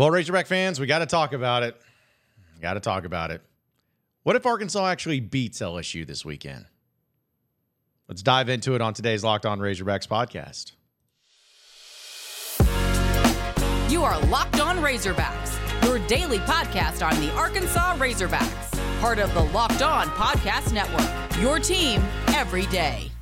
Well, 0.00 0.10
Razorback 0.10 0.46
fans, 0.46 0.80
we 0.80 0.86
got 0.86 1.00
to 1.00 1.06
talk 1.06 1.34
about 1.34 1.62
it. 1.62 1.78
Got 2.62 2.72
to 2.72 2.80
talk 2.80 3.04
about 3.04 3.30
it. 3.30 3.42
What 4.22 4.34
if 4.34 4.46
Arkansas 4.46 4.86
actually 4.86 5.20
beats 5.20 5.60
LSU 5.60 6.06
this 6.06 6.24
weekend? 6.24 6.64
Let's 8.08 8.22
dive 8.22 8.48
into 8.48 8.74
it 8.74 8.80
on 8.80 8.94
today's 8.94 9.22
Locked 9.22 9.44
On 9.44 9.58
Razorbacks 9.58 10.08
podcast. 10.08 10.72
You 13.92 14.02
are 14.02 14.18
Locked 14.28 14.60
On 14.60 14.78
Razorbacks, 14.78 15.84
your 15.84 15.98
daily 16.08 16.38
podcast 16.38 17.06
on 17.06 17.20
the 17.20 17.30
Arkansas 17.34 17.98
Razorbacks, 17.98 19.00
part 19.02 19.18
of 19.18 19.34
the 19.34 19.42
Locked 19.52 19.82
On 19.82 20.06
Podcast 20.06 20.72
Network. 20.72 21.42
Your 21.42 21.58
team 21.58 22.02
every 22.28 22.64
day. 22.68 23.12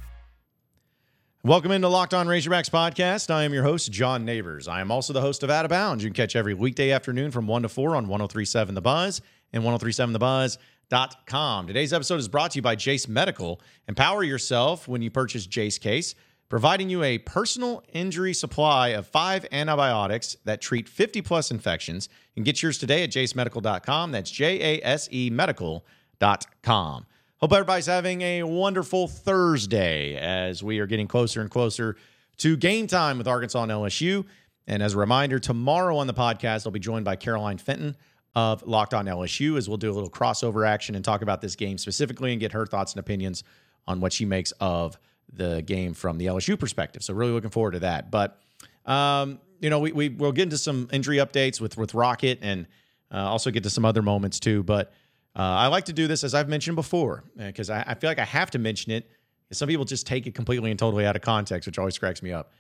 Welcome 1.45 1.71
into 1.71 1.87
Locked 1.87 2.15
On 2.15 2.27
Razorbacks 2.27 2.69
podcast. 2.69 3.33
I 3.33 3.45
am 3.45 3.55
your 3.55 3.63
host, 3.63 3.93
John 3.93 4.25
Nabors. 4.25 4.67
I 4.67 4.81
am 4.81 4.91
also 4.91 5.13
the 5.13 5.21
host 5.21 5.45
of 5.45 5.51
Out 5.51 5.65
of 5.65 5.69
Bounds. 5.69 6.03
You 6.03 6.11
can 6.11 6.17
catch 6.17 6.35
every 6.35 6.53
weekday 6.53 6.91
afternoon 6.91 7.31
from 7.31 7.47
1 7.47 7.63
to 7.63 7.69
4 7.69 7.95
on 7.95 8.09
1037 8.09 8.75
The 8.75 8.81
Buzz 8.81 9.21
and 9.53 9.63
1037thebuzz.com. 9.63 11.69
Today's 11.69 11.93
episode 11.93 12.19
is 12.19 12.27
brought 12.27 12.51
to 12.51 12.59
you 12.59 12.63
by 12.63 12.75
Jase 12.75 13.07
Medical. 13.07 13.61
Empower 13.87 14.25
yourself 14.25 14.89
when 14.89 15.01
you 15.01 15.13
purchase 15.13 15.47
Jase 15.47 15.79
Case, 15.79 16.17
providing 16.49 16.91
you 16.91 17.05
a 17.05 17.19
personal 17.19 17.85
injury 17.93 18.35
supply 18.35 18.89
of 18.89 19.07
five 19.07 19.47
antibiotics 19.53 20.37
that 20.45 20.61
treat 20.61 20.89
50 20.89 21.23
plus 21.23 21.53
infections. 21.53 22.09
And 22.35 22.45
get 22.45 22.65
yours 22.65 22.79
today 22.79 23.05
at 23.05 23.11
jasemedical.com. 23.11 24.11
That's 24.11 24.33
J 24.33 24.81
A 24.81 24.85
S 24.85 25.09
E 25.13 25.31
medical.com. 25.31 27.07
Hope 27.41 27.53
everybody's 27.53 27.87
having 27.87 28.21
a 28.23 28.43
wonderful 28.43 29.07
Thursday 29.07 30.17
as 30.17 30.61
we 30.61 30.81
are 30.81 30.87
getting 30.87 31.07
closer 31.07 31.41
and 31.41 31.49
closer 31.49 31.95
to 32.39 32.57
game 32.57 32.89
time 32.89 33.17
with 33.17 33.29
Arkansas 33.29 33.63
and 33.63 33.71
LSU. 33.71 34.25
And 34.67 34.83
as 34.83 34.95
a 34.95 34.99
reminder, 34.99 35.39
tomorrow 35.39 35.99
on 35.99 36.09
the 36.09 36.15
podcast, 36.15 36.67
I'll 36.67 36.73
be 36.73 36.81
joined 36.81 37.05
by 37.05 37.15
Caroline 37.15 37.59
Fenton 37.59 37.97
of 38.35 38.65
Locked 38.67 38.93
On 38.93 39.07
LSU 39.07 39.57
as 39.57 39.69
we'll 39.69 39.77
do 39.77 39.89
a 39.89 39.95
little 39.95 40.11
crossover 40.11 40.67
action 40.67 40.97
and 40.97 41.05
talk 41.05 41.23
about 41.23 41.41
this 41.41 41.55
game 41.55 41.79
specifically 41.79 42.33
and 42.33 42.41
get 42.41 42.51
her 42.51 42.67
thoughts 42.67 42.95
and 42.95 42.99
opinions 42.99 43.45
on 43.87 44.01
what 44.01 44.13
she 44.13 44.25
makes 44.25 44.51
of 44.59 44.99
the 45.33 45.63
game 45.63 45.95
from 45.95 46.19
the 46.19 46.27
LSU 46.27 46.59
perspective. 46.59 47.05
So 47.05 47.15
really 47.15 47.31
looking 47.31 47.51
forward 47.51 47.75
to 47.75 47.81
that. 47.81 48.11
But 48.11 48.43
um, 48.85 49.39
you 49.61 49.71
know, 49.71 49.79
we, 49.79 49.93
we 49.93 50.09
will 50.09 50.33
get 50.33 50.43
into 50.43 50.59
some 50.59 50.89
injury 50.93 51.19
updates 51.19 51.61
with 51.61 51.77
with 51.77 51.95
Rocket 51.95 52.41
and 52.43 52.67
uh, 53.13 53.19
also 53.19 53.53
get 53.53 53.63
to 53.63 53.71
some 53.71 53.85
other 53.85 54.03
moments 54.03 54.41
too. 54.41 54.65
But 54.65 54.93
uh, 55.39 55.43
I 55.43 55.69
like 55.69 55.85
to 55.85 55.93
do 55.93 56.07
this 56.09 56.25
as 56.25 56.35
I've 56.35 56.49
mentioned 56.49 56.77
before 56.77 57.23
because 57.37 57.71
I, 57.71 57.85
I, 57.87 57.95
feel 57.95 58.11
like 58.11 58.19
I 58.19 58.25
have 58.25 58.51
to 58.51 58.59
mention 58.59 58.93
it. 58.93 59.09
Some 59.53 59.69
people 59.69 59.85
just 59.85 60.07
take 60.07 60.27
it 60.27 60.35
completely 60.35 60.71
and 60.71 60.79
totally 60.79 61.07
out 61.07 61.17
of 61.17 61.23
context, 61.23 61.67
which 61.67 61.79
always 61.79 61.97
cracks 61.97 62.23
me 62.23 62.33
up. 62.33 62.53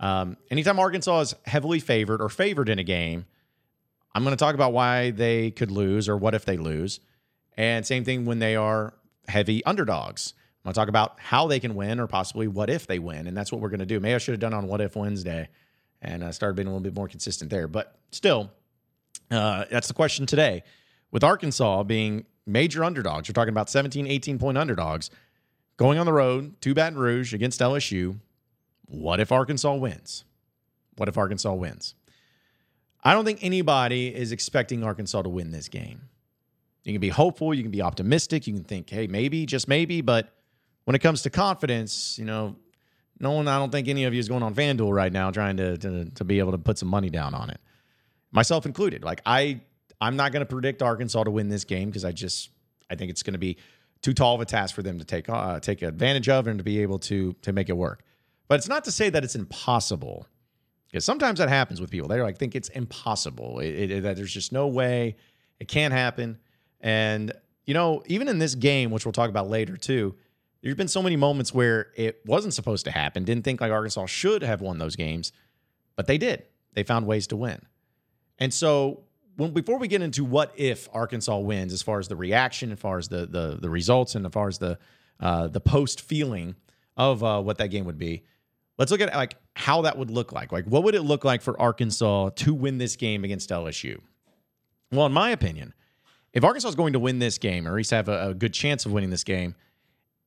Um, 0.00 0.36
anytime 0.50 0.78
Arkansas 0.78 1.20
is 1.20 1.34
heavily 1.44 1.78
favored 1.78 2.20
or 2.20 2.28
favored 2.28 2.68
in 2.68 2.78
a 2.78 2.84
game, 2.84 3.26
I'm 4.14 4.24
going 4.24 4.36
to 4.36 4.42
talk 4.42 4.54
about 4.54 4.72
why 4.72 5.10
they 5.10 5.50
could 5.50 5.70
lose 5.70 6.08
or 6.08 6.16
what 6.16 6.34
if 6.34 6.44
they 6.44 6.56
lose. 6.56 7.00
And 7.56 7.86
same 7.86 8.02
thing 8.02 8.24
when 8.24 8.38
they 8.38 8.56
are 8.56 8.94
heavy 9.28 9.64
underdogs. 9.64 10.34
I'm 10.64 10.68
going 10.68 10.74
to 10.74 10.80
talk 10.80 10.88
about 10.88 11.18
how 11.18 11.46
they 11.46 11.60
can 11.60 11.74
win 11.74 12.00
or 12.00 12.06
possibly 12.06 12.48
what 12.48 12.70
if 12.70 12.86
they 12.86 12.98
win. 12.98 13.26
And 13.26 13.36
that's 13.36 13.52
what 13.52 13.60
we're 13.60 13.68
going 13.68 13.80
to 13.80 13.86
do. 13.86 14.00
Maybe 14.00 14.14
I 14.14 14.18
should 14.18 14.32
have 14.32 14.40
done 14.40 14.54
on 14.54 14.68
What 14.68 14.80
If 14.80 14.96
Wednesday 14.96 15.48
and 16.00 16.24
I 16.24 16.28
uh, 16.28 16.32
started 16.32 16.56
being 16.56 16.66
a 16.66 16.70
little 16.70 16.82
bit 16.82 16.94
more 16.94 17.08
consistent 17.08 17.50
there. 17.50 17.68
But 17.68 17.96
still, 18.10 18.50
uh, 19.30 19.64
that's 19.70 19.88
the 19.88 19.94
question 19.94 20.26
today 20.26 20.64
with 21.12 21.22
Arkansas 21.22 21.84
being 21.84 22.24
major 22.44 22.82
underdogs, 22.82 23.28
you're 23.28 23.34
talking 23.34 23.50
about 23.50 23.70
17, 23.70 24.08
18 24.08 24.38
point 24.38 24.58
underdogs, 24.58 25.10
going 25.76 25.98
on 25.98 26.06
the 26.06 26.12
road 26.12 26.60
to 26.62 26.74
Baton 26.74 26.98
Rouge 26.98 27.32
against 27.32 27.60
LSU. 27.60 28.18
What 28.86 29.20
if 29.20 29.30
Arkansas 29.30 29.74
wins? 29.74 30.24
What 30.96 31.08
if 31.08 31.16
Arkansas 31.16 31.52
wins? 31.52 31.94
I 33.04 33.14
don't 33.14 33.24
think 33.24 33.42
anybody 33.42 34.14
is 34.14 34.32
expecting 34.32 34.82
Arkansas 34.82 35.22
to 35.22 35.28
win 35.28 35.50
this 35.50 35.68
game. 35.68 36.02
You 36.84 36.92
can 36.92 37.00
be 37.00 37.10
hopeful, 37.10 37.54
you 37.54 37.62
can 37.62 37.70
be 37.70 37.82
optimistic, 37.82 38.46
you 38.46 38.54
can 38.54 38.64
think, 38.64 38.90
hey, 38.90 39.06
maybe, 39.06 39.46
just 39.46 39.68
maybe, 39.68 40.00
but 40.00 40.32
when 40.84 40.96
it 40.96 40.98
comes 40.98 41.22
to 41.22 41.30
confidence, 41.30 42.18
you 42.18 42.24
know, 42.24 42.56
no 43.20 43.32
one, 43.32 43.46
I 43.46 43.58
don't 43.58 43.70
think 43.70 43.86
any 43.86 44.04
of 44.04 44.14
you 44.14 44.18
is 44.18 44.28
going 44.28 44.42
on 44.42 44.54
FanDuel 44.54 44.92
right 44.92 45.12
now 45.12 45.30
trying 45.30 45.56
to, 45.58 45.78
to, 45.78 46.06
to 46.06 46.24
be 46.24 46.40
able 46.40 46.52
to 46.52 46.58
put 46.58 46.78
some 46.78 46.88
money 46.88 47.08
down 47.08 47.34
on 47.34 47.50
it, 47.50 47.60
myself 48.32 48.66
included. 48.66 49.04
Like, 49.04 49.20
I 49.24 49.60
I'm 50.02 50.16
not 50.16 50.32
going 50.32 50.40
to 50.40 50.46
predict 50.46 50.82
Arkansas 50.82 51.22
to 51.22 51.30
win 51.30 51.48
this 51.48 51.62
game 51.62 51.88
because 51.88 52.04
I 52.04 52.10
just 52.10 52.50
I 52.90 52.96
think 52.96 53.10
it's 53.10 53.22
going 53.22 53.34
to 53.34 53.38
be 53.38 53.56
too 54.02 54.12
tall 54.12 54.34
of 54.34 54.40
a 54.40 54.44
task 54.44 54.74
for 54.74 54.82
them 54.82 54.98
to 54.98 55.04
take 55.04 55.28
uh, 55.28 55.60
take 55.60 55.80
advantage 55.80 56.28
of 56.28 56.48
and 56.48 56.58
to 56.58 56.64
be 56.64 56.82
able 56.82 56.98
to 57.00 57.34
to 57.42 57.52
make 57.52 57.68
it 57.68 57.76
work. 57.76 58.04
But 58.48 58.58
it's 58.58 58.68
not 58.68 58.84
to 58.84 58.90
say 58.90 59.10
that 59.10 59.22
it's 59.22 59.36
impossible 59.36 60.26
because 60.90 61.04
sometimes 61.04 61.38
that 61.38 61.48
happens 61.48 61.80
with 61.80 61.88
people. 61.88 62.08
They're 62.08 62.24
like 62.24 62.36
think 62.36 62.56
it's 62.56 62.68
impossible. 62.70 63.60
It, 63.60 63.90
it, 63.90 64.02
that 64.02 64.16
there's 64.16 64.32
just 64.34 64.50
no 64.50 64.66
way 64.66 65.16
it 65.60 65.68
can't 65.68 65.94
happen. 65.94 66.40
And 66.80 67.32
you 67.64 67.72
know, 67.72 68.02
even 68.06 68.26
in 68.26 68.40
this 68.40 68.56
game, 68.56 68.90
which 68.90 69.06
we'll 69.06 69.12
talk 69.12 69.30
about 69.30 69.48
later 69.48 69.76
too, 69.76 70.16
there's 70.62 70.74
been 70.74 70.88
so 70.88 71.00
many 71.00 71.14
moments 71.14 71.54
where 71.54 71.92
it 71.96 72.20
wasn't 72.26 72.54
supposed 72.54 72.86
to 72.86 72.90
happen. 72.90 73.22
Didn't 73.22 73.44
think 73.44 73.60
like 73.60 73.70
Arkansas 73.70 74.06
should 74.06 74.42
have 74.42 74.60
won 74.60 74.78
those 74.78 74.96
games, 74.96 75.30
but 75.94 76.08
they 76.08 76.18
did. 76.18 76.44
They 76.72 76.82
found 76.82 77.06
ways 77.06 77.28
to 77.28 77.36
win. 77.36 77.62
And 78.40 78.52
so 78.52 79.04
when 79.36 79.52
before 79.52 79.78
we 79.78 79.88
get 79.88 80.02
into 80.02 80.24
what 80.24 80.52
if 80.56 80.88
Arkansas 80.92 81.38
wins, 81.38 81.72
as 81.72 81.82
far 81.82 81.98
as 81.98 82.08
the 82.08 82.16
reaction, 82.16 82.72
as 82.72 82.78
far 82.78 82.98
as 82.98 83.08
the 83.08 83.26
the 83.26 83.58
the 83.60 83.70
results, 83.70 84.14
and 84.14 84.26
as 84.26 84.32
far 84.32 84.48
as 84.48 84.58
the 84.58 84.78
uh, 85.20 85.48
the 85.48 85.60
post 85.60 86.00
feeling 86.00 86.56
of 86.96 87.22
uh, 87.24 87.40
what 87.40 87.58
that 87.58 87.68
game 87.68 87.84
would 87.84 87.98
be, 87.98 88.24
let's 88.78 88.90
look 88.90 89.00
at 89.00 89.14
like 89.14 89.36
how 89.54 89.82
that 89.82 89.96
would 89.96 90.10
look 90.10 90.32
like. 90.32 90.52
Like, 90.52 90.66
what 90.66 90.84
would 90.84 90.94
it 90.94 91.02
look 91.02 91.24
like 91.24 91.42
for 91.42 91.60
Arkansas 91.60 92.30
to 92.36 92.54
win 92.54 92.78
this 92.78 92.96
game 92.96 93.24
against 93.24 93.50
LSU? 93.50 94.00
Well, 94.90 95.06
in 95.06 95.12
my 95.12 95.30
opinion, 95.30 95.74
if 96.32 96.44
Arkansas 96.44 96.68
is 96.68 96.74
going 96.74 96.92
to 96.92 96.98
win 96.98 97.18
this 97.18 97.38
game, 97.38 97.66
or 97.66 97.70
at 97.70 97.76
least 97.76 97.90
have 97.90 98.08
a, 98.08 98.30
a 98.30 98.34
good 98.34 98.52
chance 98.52 98.84
of 98.84 98.92
winning 98.92 99.10
this 99.10 99.24
game, 99.24 99.54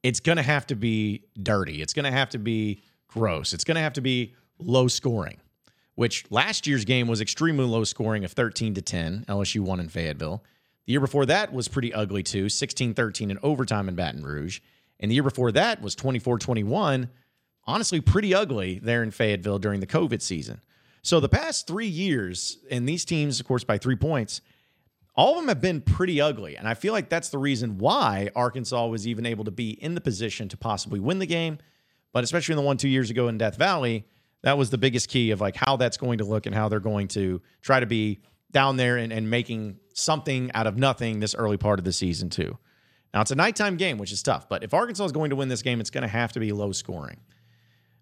it's 0.04 0.20
going 0.20 0.38
to 0.38 0.44
have 0.44 0.68
to 0.68 0.76
be 0.76 1.24
dirty. 1.42 1.82
It's 1.82 1.94
going 1.94 2.06
to 2.06 2.12
have 2.12 2.30
to 2.30 2.38
be 2.38 2.82
gross. 3.08 3.54
It's 3.54 3.64
going 3.64 3.76
to 3.76 3.82
have 3.82 3.94
to 3.94 4.02
be 4.02 4.34
low 4.60 4.88
scoring 4.88 5.40
which 5.96 6.26
last 6.30 6.68
year's 6.68 6.86
game 6.86 7.08
was 7.08 7.22
extremely 7.22 7.66
low 7.66 7.84
scoring 7.84 8.24
of 8.24 8.32
13 8.32 8.74
to 8.76 8.82
10. 8.82 9.26
LSU 9.28 9.62
won 9.62 9.80
in 9.80 9.90
Fayetteville. 9.90 10.44
The 10.86 10.92
year 10.92 11.00
before 11.00 11.26
that 11.26 11.52
was 11.52 11.68
pretty 11.68 11.94
ugly 11.94 12.22
too, 12.22 12.46
16-13 12.46 13.32
in 13.32 13.40
overtime 13.42 13.90
in 13.90 13.96
Baton 13.96 14.24
Rouge. 14.24 14.60
And 15.00 15.10
the 15.10 15.16
year 15.16 15.24
before 15.24 15.52
that 15.54 15.82
was 15.82 15.96
24-21, 15.96 17.10
honestly 17.66 18.02
pretty 18.02 18.36
ugly 18.36 18.80
there 18.84 19.02
in 19.02 19.12
Fayetteville 19.12 19.58
during 19.58 19.80
the 19.80 19.88
COVID 19.88 20.22
season. 20.22 20.62
So 21.02 21.20
the 21.20 21.30
past 21.30 21.68
3 21.68 21.88
years 21.88 22.60
and 22.70 22.88
these 22.88 23.06
teams 23.06 23.40
of 23.40 23.48
course 23.48 23.64
by 23.64 23.78
3 23.78 23.96
points, 23.96 24.42
all 25.16 25.32
of 25.32 25.38
them 25.38 25.48
have 25.48 25.62
been 25.62 25.82
pretty 25.82 26.20
ugly. 26.20 26.58
And 26.58 26.68
I 26.68 26.74
feel 26.74 26.92
like 26.92 27.10
that's 27.10 27.30
the 27.30 27.38
reason 27.38 27.78
why 27.78 28.30
Arkansas 28.36 28.86
was 28.88 29.08
even 29.08 29.26
able 29.26 29.46
to 29.46 29.52
be 29.52 29.72
in 29.82 29.96
the 29.96 30.02
position 30.02 30.50
to 30.50 30.58
possibly 30.58 31.00
win 31.00 31.20
the 31.20 31.26
game, 31.26 31.58
but 32.12 32.24
especially 32.24 32.54
in 32.54 32.58
the 32.58 32.64
one 32.64 32.78
2 32.78 32.90
years 32.90 33.10
ago 33.10 33.30
in 33.30 33.38
Death 33.38 33.56
Valley, 33.56 34.06
that 34.46 34.60
was 34.60 34.70
the 34.70 34.78
biggest 34.78 35.10
key 35.10 35.32
of 35.32 35.42
like 35.42 35.56
how 35.56 35.76
that's 35.76 35.98
going 35.98 36.20
to 36.20 36.24
look 36.24 36.46
and 36.46 36.54
how 36.54 36.70
they're 36.70 36.80
going 36.80 37.08
to 37.10 37.42
try 37.64 37.80
to 37.80 37.88
be 37.88 38.22
down 38.52 38.78
there 38.78 38.96
and, 38.96 39.12
and 39.12 39.28
making 39.28 39.80
something 39.96 40.52
out 40.54 40.68
of 40.68 40.78
nothing 40.78 41.20
this 41.20 41.34
early 41.34 41.58
part 41.58 41.80
of 41.80 41.84
the 41.84 41.92
season 41.92 42.30
too. 42.30 42.56
Now 43.12 43.22
it's 43.22 43.32
a 43.32 43.36
nighttime 43.36 43.76
game, 43.76 43.98
which 43.98 44.12
is 44.12 44.22
tough, 44.22 44.48
but 44.48 44.64
if 44.64 44.72
Arkansas 44.72 45.04
is 45.06 45.12
going 45.12 45.32
to 45.32 45.36
win 45.36 45.50
this 45.50 45.64
game, 45.64 45.80
it's 45.80 45.90
going 45.90 46.04
to 46.04 46.08
have 46.08 46.32
to 46.34 46.40
be 46.40 46.52
low 46.52 46.72
scoring. 46.74 47.22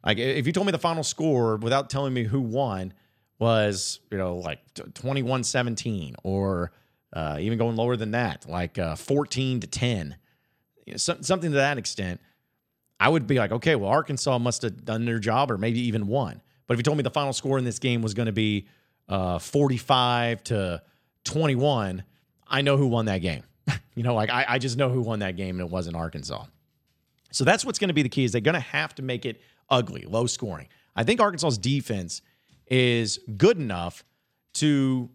Like 0.06 0.18
if 0.18 0.46
you 0.46 0.52
told 0.52 0.68
me 0.68 0.74
the 0.74 0.80
final 0.80 1.04
score 1.04 1.56
without 1.56 1.90
telling 1.90 2.14
me 2.14 2.26
who 2.26 2.42
won 2.42 2.94
was, 3.40 4.02
you 4.12 4.18
know, 4.18 4.36
like 4.36 4.60
21-17 4.74 6.16
or 6.26 6.74
uh, 7.14 7.38
even 7.40 7.58
going 7.58 7.78
lower 7.78 7.96
than 7.96 8.12
that, 8.12 8.50
like 8.50 8.78
uh, 8.78 8.98
14 8.98 9.62
to 9.62 9.68
10, 9.68 10.18
you 10.86 10.94
know, 10.94 10.98
something 10.98 11.52
to 11.52 11.56
that 11.56 11.78
extent– 11.78 12.20
I 13.00 13.10
would 13.10 13.28
be 13.28 13.38
like, 13.38 13.52
okay, 13.52 13.76
well, 13.76 13.90
Arkansas 13.90 14.38
must 14.38 14.62
have 14.62 14.86
done 14.86 15.06
their 15.06 15.20
job 15.20 15.52
or 15.52 15.58
maybe 15.58 15.80
even 15.82 16.08
won. 16.08 16.42
But 16.68 16.76
if 16.76 16.80
you 16.80 16.84
told 16.84 16.98
me 16.98 17.04
the 17.04 17.10
final 17.10 17.34
score 17.34 17.58
in 17.58 17.66
this 17.66 17.80
game 17.80 18.02
was 18.02 18.14
going 18.14 18.28
to 18.28 18.32
be 18.32 18.68
uh, 19.10 19.40
45 19.40 20.44
to 20.46 20.82
21, 21.26 22.04
I 22.48 22.62
know 22.62 22.78
who 22.78 22.88
won 22.88 23.06
that 23.06 23.20
game. 23.20 23.44
you 23.96 24.04
know, 24.04 24.16
like 24.16 24.30
I, 24.30 24.46
I 24.48 24.58
just 24.60 24.78
know 24.78 24.90
who 24.90 25.02
won 25.02 25.20
that 25.20 25.36
game 25.36 25.60
and 25.60 25.68
it 25.68 25.72
wasn't 25.72 25.96
Arkansas. 25.96 26.46
So 27.32 27.44
that's 27.44 27.66
what's 27.66 27.80
going 27.80 27.90
to 27.90 27.94
be 27.94 28.04
the 28.04 28.10
key 28.10 28.24
is 28.24 28.32
they're 28.32 28.42
going 28.42 28.54
to 28.54 28.60
have 28.60 28.94
to 28.96 29.02
make 29.02 29.26
it 29.26 29.42
ugly, 29.70 30.04
low 30.08 30.28
scoring. 30.28 30.68
I 30.96 31.04
think 31.04 31.20
Arkansas's 31.20 31.58
defense 31.58 32.22
is 32.68 33.20
good 33.38 33.58
enough 33.58 34.04
to 34.56 35.10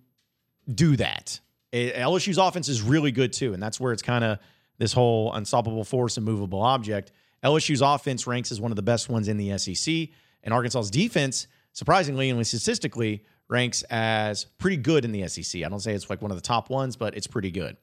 do 0.72 0.96
that. 0.96 1.40
LSU's 1.72 2.38
offense 2.38 2.68
is 2.68 2.82
really 2.82 3.12
good 3.12 3.32
too, 3.32 3.54
and 3.54 3.62
that's 3.62 3.78
where 3.78 3.92
it's 3.92 4.02
kind 4.02 4.24
of 4.24 4.38
this 4.78 4.92
whole 4.92 5.32
unstoppable 5.32 5.84
force 5.84 6.16
and 6.16 6.26
movable 6.26 6.62
object. 6.62 7.12
LSU's 7.42 7.80
offense 7.80 8.26
ranks 8.26 8.50
as 8.52 8.60
one 8.60 8.72
of 8.72 8.76
the 8.76 8.82
best 8.82 9.08
ones 9.08 9.28
in 9.28 9.36
the 9.36 9.56
SEC, 9.58 10.08
and 10.42 10.54
Arkansas's 10.54 10.90
defense, 10.90 11.46
surprisingly 11.72 12.30
and 12.30 12.46
statistically, 12.46 13.24
ranks 13.48 13.82
as 13.84 14.44
pretty 14.44 14.76
good 14.76 15.04
in 15.04 15.12
the 15.12 15.26
SEC. 15.28 15.62
I 15.62 15.68
don't 15.68 15.80
say 15.80 15.94
it's 15.94 16.10
like 16.10 16.20
one 16.20 16.30
of 16.30 16.36
the 16.36 16.42
top 16.42 16.70
ones, 16.70 16.96
but 16.96 17.16
it's 17.16 17.26
pretty 17.26 17.50
good. 17.50 17.76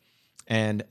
And 0.47 0.83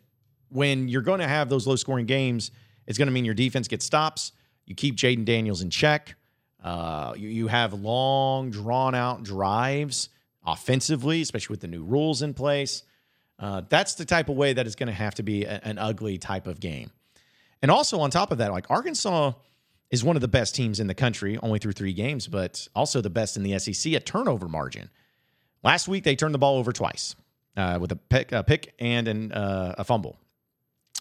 when 0.49 0.89
you're 0.89 1.03
going 1.03 1.21
to 1.21 1.29
have 1.29 1.49
those 1.49 1.67
low 1.67 1.77
scoring 1.77 2.07
games, 2.07 2.51
it's 2.87 2.99
going 2.99 3.07
to 3.07 3.13
mean 3.13 3.25
your 3.25 3.35
defense 3.35 3.69
gets 3.69 3.85
stops. 3.85 4.33
You 4.67 4.75
keep 4.75 4.97
Jayden 4.97 5.25
Daniels 5.25 5.63
in 5.63 5.71
check. 5.71 6.17
Uh, 6.63 7.15
you, 7.17 7.29
you 7.29 7.47
have 7.49 7.75
long, 7.75 8.51
drawn 8.51 8.95
out 8.95 9.23
drives. 9.23 10.09
offensively, 10.47 11.23
especially 11.23 11.55
with 11.55 11.61
the 11.61 11.67
new 11.67 11.83
rules 11.85 12.23
in 12.23 12.35
place. 12.35 12.83
Uh, 13.39 13.63
that's 13.69 13.95
the 13.95 14.05
type 14.05 14.29
of 14.29 14.37
way 14.37 14.53
that 14.53 14.67
is 14.67 14.77
going 14.77 14.87
to 14.87 14.93
have 14.93 15.15
to 15.15 15.23
be 15.23 15.45
a, 15.45 15.61
an 15.65 15.79
ugly 15.79 16.19
type 16.19 16.47
of 16.47 16.61
game. 16.61 16.91
And 17.65 17.71
also 17.71 18.01
on 18.01 18.11
top 18.11 18.31
of 18.31 18.37
that, 18.37 18.53
like 18.53 18.71
Arkansas 18.71 19.33
is 19.91 20.05
one 20.05 20.17
of 20.17 20.21
the 20.21 20.29
best 20.29 20.55
teams 20.55 20.81
in 20.81 20.87
the 20.87 20.95
country, 20.95 21.39
only 21.43 21.59
through 21.59 21.73
three 21.73 21.95
games, 21.95 22.29
but 22.29 22.69
also 22.75 23.01
the 23.01 23.09
best 23.09 23.39
in 23.39 23.43
the 23.43 23.59
SEC 23.59 23.95
at 23.95 24.05
turnover 24.05 24.49
margin. 24.49 24.91
Last 25.63 25.89
week 25.89 26.05
they 26.05 26.15
turned 26.15 26.35
the 26.35 26.39
ball 26.39 26.59
over 26.59 26.73
twice 26.73 27.17
uh, 27.57 27.79
with 27.81 27.91
a 27.91 27.97
pick, 27.97 28.33
a 28.33 28.43
pick 28.43 28.75
and 28.79 29.09
an, 29.09 29.33
uh, 29.33 29.77
a 29.79 29.85
fumble. 29.85 30.19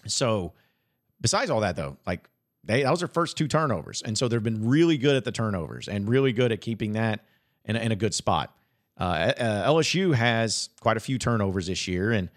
So 0.07 0.53
besides 1.19 1.49
all 1.49 1.59
that, 1.59 1.75
though, 1.75 1.97
like 2.07 2.29
they 2.63 2.83
that 2.83 2.91
was 2.91 2.99
their 2.99 3.09
first 3.09 3.35
two 3.35 3.49
turnovers, 3.49 4.01
and 4.01 4.17
so 4.17 4.29
they've 4.29 4.41
been 4.41 4.65
really 4.65 4.97
good 4.97 5.17
at 5.17 5.25
the 5.25 5.33
turnovers 5.33 5.89
and 5.89 6.07
really 6.07 6.31
good 6.31 6.53
at 6.53 6.61
keeping 6.61 6.93
that 6.93 7.25
in 7.65 7.75
a, 7.75 7.79
in 7.79 7.91
a 7.91 7.97
good 7.97 8.13
spot. 8.13 8.55
Uh, 8.97 9.33
uh 9.37 9.69
LSU 9.69 10.13
has 10.13 10.69
quite 10.79 10.95
a 10.95 11.01
few 11.01 11.17
turnovers 11.17 11.67
this 11.67 11.89
year, 11.89 12.13
and 12.13 12.29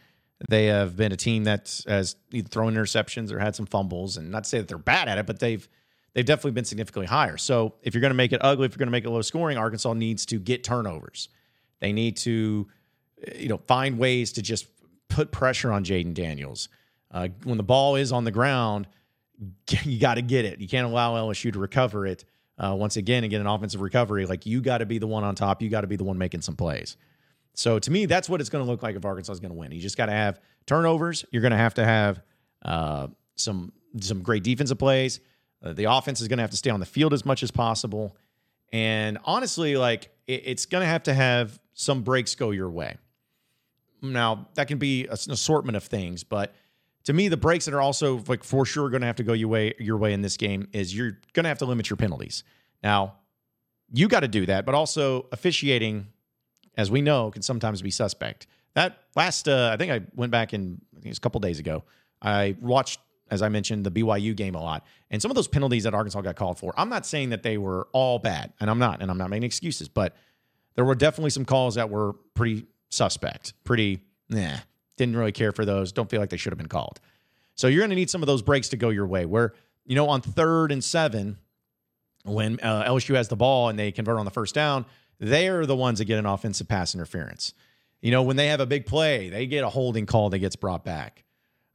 they 0.48 0.66
have 0.66 0.96
been 0.96 1.12
a 1.12 1.16
team 1.16 1.44
that 1.44 1.80
has 1.86 2.16
either 2.32 2.48
thrown 2.48 2.74
interceptions 2.74 3.32
or 3.32 3.38
had 3.38 3.56
some 3.56 3.66
fumbles. 3.66 4.16
And 4.16 4.30
not 4.30 4.44
to 4.44 4.50
say 4.50 4.58
that 4.58 4.68
they're 4.68 4.78
bad 4.78 5.08
at 5.08 5.18
it, 5.18 5.26
but 5.26 5.38
they've 5.38 5.66
they've 6.14 6.24
definitely 6.24 6.52
been 6.52 6.64
significantly 6.64 7.06
higher. 7.06 7.36
So 7.36 7.74
if 7.82 7.94
you're 7.94 8.00
going 8.00 8.10
to 8.10 8.16
make 8.16 8.32
it 8.32 8.40
ugly, 8.42 8.66
if 8.66 8.72
you're 8.72 8.78
going 8.78 8.88
to 8.88 8.92
make 8.92 9.04
it 9.04 9.10
low 9.10 9.22
scoring, 9.22 9.58
Arkansas 9.58 9.92
needs 9.94 10.26
to 10.26 10.38
get 10.38 10.64
turnovers. 10.64 11.28
They 11.80 11.92
need 11.92 12.16
to, 12.18 12.68
you 13.34 13.48
know, 13.48 13.58
find 13.66 13.98
ways 13.98 14.32
to 14.32 14.42
just 14.42 14.66
put 15.08 15.30
pressure 15.30 15.72
on 15.72 15.84
Jayden 15.84 16.14
Daniels. 16.14 16.68
Uh, 17.10 17.28
when 17.44 17.56
the 17.56 17.62
ball 17.62 17.96
is 17.96 18.12
on 18.12 18.24
the 18.24 18.30
ground, 18.30 18.86
you 19.84 19.98
got 19.98 20.14
to 20.14 20.22
get 20.22 20.44
it. 20.44 20.60
You 20.60 20.68
can't 20.68 20.86
allow 20.86 21.14
LSU 21.14 21.52
to 21.52 21.58
recover 21.58 22.06
it 22.06 22.24
uh, 22.58 22.74
once 22.74 22.96
again 22.96 23.24
and 23.24 23.30
get 23.30 23.40
an 23.40 23.46
offensive 23.46 23.80
recovery. 23.80 24.26
Like 24.26 24.46
you 24.46 24.60
got 24.60 24.78
to 24.78 24.86
be 24.86 24.98
the 24.98 25.06
one 25.06 25.24
on 25.24 25.34
top. 25.34 25.62
You 25.62 25.68
got 25.68 25.82
to 25.82 25.86
be 25.86 25.96
the 25.96 26.04
one 26.04 26.18
making 26.18 26.42
some 26.42 26.56
plays. 26.56 26.96
So 27.56 27.78
to 27.78 27.90
me, 27.90 28.04
that's 28.04 28.28
what 28.28 28.40
it's 28.40 28.50
going 28.50 28.64
to 28.64 28.70
look 28.70 28.82
like 28.82 28.96
if 28.96 29.04
Arkansas 29.04 29.32
is 29.32 29.40
going 29.40 29.50
to 29.50 29.56
win. 29.56 29.72
You 29.72 29.80
just 29.80 29.96
got 29.96 30.06
to 30.06 30.12
have 30.12 30.38
turnovers. 30.66 31.24
You're 31.32 31.42
going 31.42 31.52
to 31.52 31.56
have 31.56 31.74
to 31.74 31.84
have 31.84 32.20
uh, 32.62 33.08
some 33.34 33.72
some 34.00 34.22
great 34.22 34.44
defensive 34.44 34.78
plays. 34.78 35.20
Uh, 35.64 35.72
the 35.72 35.84
offense 35.84 36.20
is 36.20 36.28
going 36.28 36.36
to 36.36 36.42
have 36.42 36.50
to 36.50 36.56
stay 36.56 36.68
on 36.68 36.80
the 36.80 36.86
field 36.86 37.14
as 37.14 37.24
much 37.24 37.42
as 37.42 37.50
possible. 37.50 38.14
And 38.72 39.18
honestly, 39.24 39.76
like 39.78 40.10
it, 40.26 40.42
it's 40.44 40.66
going 40.66 40.82
to 40.82 40.86
have 40.86 41.04
to 41.04 41.14
have 41.14 41.58
some 41.72 42.02
breaks 42.02 42.34
go 42.34 42.50
your 42.50 42.68
way. 42.68 42.98
Now 44.02 44.48
that 44.54 44.68
can 44.68 44.76
be 44.76 45.06
an 45.06 45.14
assortment 45.30 45.76
of 45.76 45.84
things, 45.84 46.24
but 46.24 46.54
to 47.04 47.12
me, 47.12 47.28
the 47.28 47.36
breaks 47.38 47.64
that 47.64 47.74
are 47.74 47.80
also 47.80 48.22
like 48.26 48.44
for 48.44 48.66
sure 48.66 48.90
going 48.90 49.00
to 49.00 49.06
have 49.06 49.16
to 49.16 49.22
go 49.22 49.32
your 49.32 49.48
way 49.48 49.72
your 49.78 49.96
way 49.96 50.12
in 50.12 50.20
this 50.20 50.36
game 50.36 50.68
is 50.72 50.94
you're 50.94 51.18
going 51.32 51.44
to 51.44 51.48
have 51.48 51.58
to 51.58 51.64
limit 51.64 51.88
your 51.88 51.96
penalties. 51.96 52.44
Now, 52.82 53.14
you 53.92 54.08
got 54.08 54.20
to 54.20 54.28
do 54.28 54.44
that, 54.46 54.66
but 54.66 54.74
also 54.74 55.26
officiating, 55.32 56.08
as 56.76 56.90
we 56.90 57.00
know, 57.02 57.30
can 57.30 57.42
sometimes 57.42 57.82
be 57.82 57.90
suspect. 57.90 58.46
That 58.74 58.98
last, 59.14 59.48
uh, 59.48 59.70
I 59.72 59.76
think 59.76 59.92
I 59.92 60.02
went 60.14 60.30
back 60.30 60.52
in 60.52 60.80
I 60.92 60.96
think 60.96 61.06
it 61.06 61.10
was 61.10 61.18
a 61.18 61.22
couple 61.22 61.40
days 61.40 61.58
ago. 61.58 61.84
I 62.20 62.56
watched, 62.60 63.00
as 63.30 63.42
I 63.42 63.48
mentioned, 63.48 63.84
the 63.84 63.90
BYU 63.90 64.34
game 64.36 64.54
a 64.54 64.62
lot, 64.62 64.84
and 65.10 65.20
some 65.20 65.30
of 65.30 65.34
those 65.34 65.48
penalties 65.48 65.84
that 65.84 65.94
Arkansas 65.94 66.20
got 66.20 66.36
called 66.36 66.58
for. 66.58 66.74
I'm 66.76 66.88
not 66.88 67.06
saying 67.06 67.30
that 67.30 67.42
they 67.42 67.58
were 67.58 67.88
all 67.92 68.18
bad, 68.18 68.52
and 68.60 68.70
I'm 68.70 68.78
not, 68.78 69.02
and 69.02 69.10
I'm 69.10 69.18
not 69.18 69.30
making 69.30 69.44
excuses, 69.44 69.88
but 69.88 70.14
there 70.74 70.84
were 70.84 70.94
definitely 70.94 71.30
some 71.30 71.44
calls 71.44 71.74
that 71.76 71.90
were 71.90 72.14
pretty 72.34 72.66
suspect, 72.90 73.54
pretty 73.64 74.00
nah. 74.28 74.56
Didn't 74.96 75.16
really 75.16 75.32
care 75.32 75.52
for 75.52 75.66
those. 75.66 75.92
Don't 75.92 76.08
feel 76.08 76.20
like 76.20 76.30
they 76.30 76.38
should 76.38 76.52
have 76.52 76.58
been 76.58 76.68
called. 76.68 77.00
So 77.54 77.66
you're 77.68 77.80
going 77.80 77.90
to 77.90 77.96
need 77.96 78.08
some 78.08 78.22
of 78.22 78.26
those 78.26 78.40
breaks 78.40 78.70
to 78.70 78.76
go 78.76 78.88
your 78.88 79.06
way. 79.06 79.26
Where, 79.26 79.52
you 79.84 79.94
know, 79.94 80.08
on 80.08 80.22
third 80.22 80.72
and 80.72 80.82
seven, 80.82 81.36
when 82.24 82.58
uh, 82.60 82.84
LSU 82.84 83.14
has 83.14 83.28
the 83.28 83.36
ball 83.36 83.68
and 83.68 83.78
they 83.78 83.92
convert 83.92 84.18
on 84.18 84.24
the 84.24 84.30
first 84.30 84.54
down, 84.54 84.86
they're 85.18 85.66
the 85.66 85.76
ones 85.76 85.98
that 85.98 86.04
get 86.04 86.18
an 86.18 86.26
offensive 86.26 86.68
pass 86.68 86.94
interference. 86.94 87.52
You 88.02 88.10
know, 88.10 88.22
when 88.22 88.36
they 88.36 88.48
have 88.48 88.60
a 88.60 88.66
big 88.66 88.86
play, 88.86 89.30
they 89.30 89.46
get 89.46 89.64
a 89.64 89.68
holding 89.68 90.06
call 90.06 90.30
that 90.30 90.38
gets 90.38 90.56
brought 90.56 90.84
back. 90.84 91.24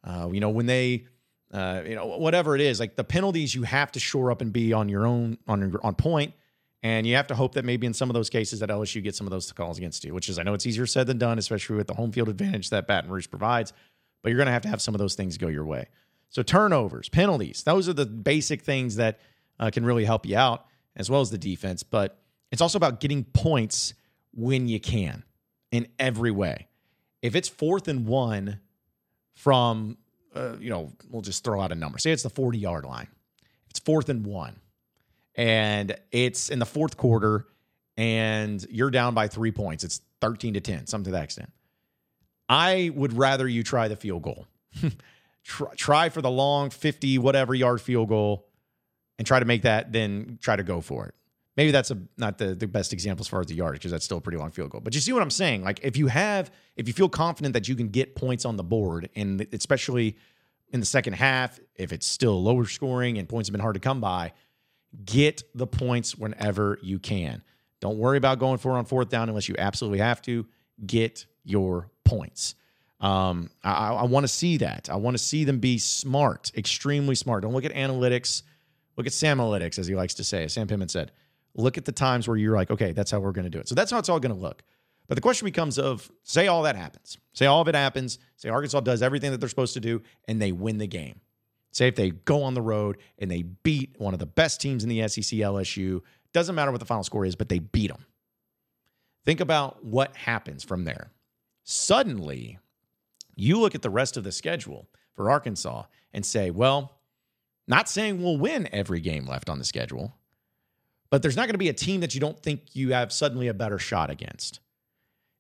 Uh, 0.04 0.30
you 0.32 0.40
know, 0.40 0.50
when 0.50 0.66
they, 0.66 1.06
uh, 1.52 1.82
you 1.86 1.96
know, 1.96 2.06
whatever 2.06 2.56
it 2.56 2.62
is, 2.62 2.80
like 2.80 2.96
the 2.96 3.04
penalties, 3.04 3.54
you 3.54 3.64
have 3.64 3.92
to 3.94 4.00
shore 4.00 4.32
up 4.32 4.42
and 4.42 4.54
be 4.54 4.74
on 4.74 4.90
your 4.90 5.06
own 5.06 5.38
on 5.48 5.76
on. 5.84 6.34
And 6.84 7.06
you 7.06 7.16
have 7.16 7.28
to 7.28 7.36
hope 7.36 7.54
that 7.54 7.66
maybe 7.66 7.86
in 7.86 7.94
some 7.94 8.10
of 8.10 8.16
those 8.16 8.30
cases 8.30 8.60
that 8.62 8.70
LSU 8.70 9.04
gets 9.04 9.18
some 9.18 9.28
of 9.28 9.32
those 9.32 9.52
calls 9.52 9.78
against 9.78 10.04
you, 10.04 10.14
which 10.14 10.30
is 10.30 10.40
I 10.40 10.44
know 10.44 10.54
it's 10.54 10.66
easier 10.66 10.88
said 10.88 11.06
than 11.06 11.20
done, 11.20 11.38
especially 11.38 11.76
with 11.76 11.88
the 11.88 11.94
home 11.94 12.12
field 12.12 12.28
advantage 12.28 12.72
that 12.72 12.88
Baton 12.88 13.12
Rouge 13.12 13.28
provides. 13.30 13.72
But 14.24 14.30
you're 14.30 14.38
going 14.38 14.48
to 14.48 14.54
have 14.54 14.64
to 14.64 14.70
have 14.70 14.82
some 14.82 14.96
of 14.96 15.00
those 15.00 15.16
things 15.16 15.38
go 15.38 15.48
your 15.48 15.66
way. 15.66 15.88
So 16.30 16.44
turnovers, 16.44 17.10
penalties, 17.10 17.64
those 17.64 17.90
are 17.90 17.94
the 17.94 18.06
basic 18.06 18.62
things 18.62 18.96
that 18.96 19.20
uh, 19.60 19.70
can 19.70 19.86
really 19.86 20.06
help 20.06 20.26
you 20.26 20.38
out, 20.38 20.66
as 20.96 21.10
well 21.10 21.22
as 21.22 21.30
the 21.30 21.38
defense. 21.38 21.84
But 21.84 22.21
it's 22.52 22.62
also 22.62 22.78
about 22.78 23.00
getting 23.00 23.24
points 23.24 23.94
when 24.34 24.68
you 24.68 24.80
can 24.80 25.24
in 25.72 25.88
every 26.00 26.32
way. 26.32 26.68
If 27.22 27.36
it's 27.36 27.48
fourth 27.48 27.88
and 27.88 28.06
one 28.06 28.60
from, 29.36 29.98
uh, 30.36 30.58
you 30.60 30.70
know, 30.70 30.92
we'll 31.10 31.22
just 31.22 31.44
throw 31.44 31.62
out 31.62 31.72
a 31.72 31.76
number. 31.76 31.98
Say 31.98 32.12
it's 32.12 32.24
the 32.24 32.30
40 32.30 32.58
yard 32.58 32.86
line. 32.86 33.08
It's 33.70 33.80
fourth 33.80 34.10
and 34.10 34.26
one 34.26 34.60
and 35.36 35.96
it's 36.12 36.50
in 36.50 36.60
the 36.60 36.66
fourth 36.66 36.98
quarter 36.98 37.48
and 37.98 38.66
you're 38.70 38.92
down 38.92 39.14
by 39.14 39.28
three 39.28 39.52
points. 39.52 39.84
It's 39.84 40.02
13 40.22 40.56
to 40.56 40.60
10, 40.62 40.88
something 40.88 41.06
to 41.06 41.12
that 41.12 41.24
extent. 41.24 41.52
I 42.50 42.92
would 42.94 43.14
rather 43.14 43.48
you 43.48 43.64
try 43.64 43.88
the 43.88 43.96
field 43.96 44.24
goal. 44.24 44.48
try, 45.44 45.74
try 45.76 46.10
for 46.10 46.22
the 46.22 46.30
long 46.30 46.70
50, 46.70 47.18
whatever 47.18 47.54
yard 47.54 47.82
field 47.82 48.10
goal 48.10 48.48
and 49.18 49.26
try 49.26 49.40
to 49.40 49.46
make 49.46 49.62
that, 49.64 49.92
then 49.92 50.38
try 50.42 50.56
to 50.56 50.64
go 50.64 50.82
for 50.82 51.06
it. 51.08 51.16
Maybe 51.58 51.72
that's 51.72 51.92
a, 51.92 51.98
not 52.18 52.38
the, 52.38 52.56
the 52.56 52.68
best 52.68 52.94
example 52.94 53.24
as 53.24 53.28
far 53.28 53.42
as 53.42 53.48
the 53.48 53.56
yardage 53.56 53.82
because 53.82 53.92
that's 53.92 54.06
still 54.06 54.20
a 54.20 54.22
pretty 54.22 54.38
long 54.38 54.52
field 54.52 54.70
goal. 54.70 54.82
But 54.82 54.96
you 54.96 55.02
see 55.02 55.12
what 55.12 55.22
I'm 55.22 55.30
saying? 55.30 55.64
Like 55.64 55.82
if 55.84 55.98
you 55.98 56.08
have, 56.08 56.52
if 56.78 56.88
you 56.88 56.94
feel 56.94 57.10
confident 57.10 57.54
that 57.54 57.68
you 57.68 57.76
can 57.76 57.90
get 57.90 58.16
points 58.16 58.46
on 58.46 58.56
the 58.56 58.64
board, 58.64 59.10
and 59.16 59.46
especially 59.52 60.18
in 60.70 60.80
the 60.80 60.86
second 60.86 61.14
half, 61.14 61.60
if 61.76 61.92
it's 61.92 62.06
still 62.06 62.42
lower 62.42 62.66
scoring 62.66 63.18
and 63.18 63.28
points 63.28 63.50
have 63.50 63.52
been 63.52 63.62
hard 63.62 63.74
to 63.74 63.82
come 63.82 64.00
by, 64.00 64.32
Get 65.06 65.44
the 65.56 65.68
points 65.68 66.18
whenever 66.18 66.78
you 66.82 67.00
can. 67.00 67.44
Don't 67.80 67.98
worry 67.98 68.18
about 68.18 68.40
going 68.40 68.58
for 68.58 68.74
on 68.74 68.86
fourth 68.86 69.10
down 69.10 69.30
unless 69.30 69.48
you 69.48 69.56
absolutely 69.58 70.00
have 70.00 70.22
to. 70.24 70.46
Get 70.86 71.26
your 71.44 71.90
points. 72.04 72.56
Um, 73.00 73.50
I, 73.64 73.94
I 73.94 74.04
want 74.04 74.26
to 74.26 74.28
see 74.28 74.58
that. 74.58 74.90
I 74.90 74.98
want 74.98 75.16
to 75.16 75.24
see 75.24 75.46
them 75.46 75.60
be 75.60 75.78
smart, 75.78 76.52
extremely 76.56 77.16
smart. 77.16 77.44
Don't 77.44 77.54
look 77.54 77.66
at 77.66 77.74
analytics. 77.74 78.44
Look 78.98 79.08
at 79.08 79.14
Sam 79.14 79.40
Analytics, 79.40 79.80
as 79.80 79.88
he 79.88 79.96
likes 79.96 80.16
to 80.16 80.24
say. 80.24 80.44
as 80.44 80.54
Sam 80.54 80.68
Pittman 80.68 80.90
said, 80.90 81.12
look 81.56 81.78
at 81.78 81.86
the 81.86 81.92
times 81.92 82.28
where 82.28 82.38
you're 82.38 82.56
like, 82.56 82.72
okay, 82.72 82.92
that's 82.92 83.12
how 83.12 83.20
we're 83.20 83.32
going 83.32 83.46
to 83.46 83.50
do 83.50 83.60
it. 83.60 83.68
So 83.68 83.76
that's 83.76 83.92
how 83.92 84.00
it's 84.00 84.10
all 84.10 84.20
going 84.20 84.34
to 84.34 84.42
look. 84.42 84.64
But 85.08 85.16
the 85.16 85.22
question 85.22 85.46
becomes 85.46 85.78
of 85.78 86.10
say 86.24 86.48
all 86.48 86.64
that 86.64 86.76
happens. 86.76 87.18
Say 87.34 87.46
all 87.46 87.62
of 87.62 87.68
it 87.68 87.76
happens. 87.76 88.18
Say 88.38 88.50
Arkansas 88.50 88.80
does 88.82 89.02
everything 89.02 89.32
that 89.32 89.40
they're 89.40 89.50
supposed 89.50 89.74
to 89.74 89.82
do 89.82 90.02
and 90.28 90.42
they 90.42 90.52
win 90.52 90.78
the 90.78 90.88
game. 90.88 91.20
Say 91.72 91.88
if 91.88 91.96
they 91.96 92.12
go 92.12 92.44
on 92.44 92.54
the 92.54 92.62
road 92.62 92.98
and 93.18 93.30
they 93.30 93.44
beat 93.44 93.96
one 93.98 94.14
of 94.14 94.20
the 94.20 94.26
best 94.26 94.62
teams 94.62 94.84
in 94.84 94.90
the 94.90 95.08
SEC, 95.08 95.40
LSU, 95.40 96.02
doesn't 96.34 96.56
matter 96.56 96.72
what 96.72 96.80
the 96.80 96.86
final 96.86 97.04
score 97.04 97.26
is, 97.26 97.36
but 97.36 97.50
they 97.50 97.60
beat 97.60 97.90
them. 97.90 98.06
Think 99.26 99.40
about 99.40 99.84
what 99.84 100.16
happens 100.16 100.64
from 100.64 100.86
there. 100.86 101.12
Suddenly, 101.64 102.60
you 103.36 103.60
look 103.60 103.76
at 103.76 103.82
the 103.82 103.90
rest 103.90 104.18
of 104.18 104.24
the 104.24 104.32
schedule 104.32 104.88
for 105.16 105.30
Arkansas 105.30 105.84
and 106.14 106.26
say, 106.26 106.52
well, 106.52 107.00
not 107.68 107.88
saying 107.88 108.22
we'll 108.22 108.38
win 108.38 108.68
every 108.72 109.00
game 109.00 109.26
left 109.26 109.50
on 109.50 109.60
the 109.60 109.66
schedule, 109.66 110.16
but 111.12 111.22
there's 111.22 111.36
not 111.36 111.44
going 111.44 111.54
to 111.54 111.60
be 111.60 111.70
a 111.70 111.74
team 111.74 112.02
that 112.02 112.16
you 112.16 112.22
don't 112.22 112.42
think 112.42 112.74
you 112.74 112.94
have 112.94 113.12
suddenly 113.12 113.50
a 113.50 113.54
better 113.54 113.78
shot 113.78 114.10
against. 114.10 114.62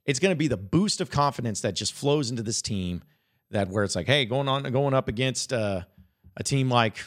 It's 0.06 0.20
going 0.20 0.32
to 0.32 0.38
be 0.38 0.48
the 0.48 0.58
boost 0.58 1.00
of 1.02 1.10
confidence 1.10 1.62
that 1.62 1.76
just 1.76 1.94
flows 1.94 2.30
into 2.30 2.44
this 2.44 2.62
team 2.62 3.02
that 3.52 3.70
where 3.70 3.84
it's 3.84 3.96
like, 3.96 4.08
hey, 4.08 4.26
going 4.26 4.48
on 4.48 4.64
going 4.64 4.94
up 4.94 5.08
against 5.08 5.54
uh, 5.54 5.82
a 6.38 6.44
team 6.44 6.70
like 6.70 6.98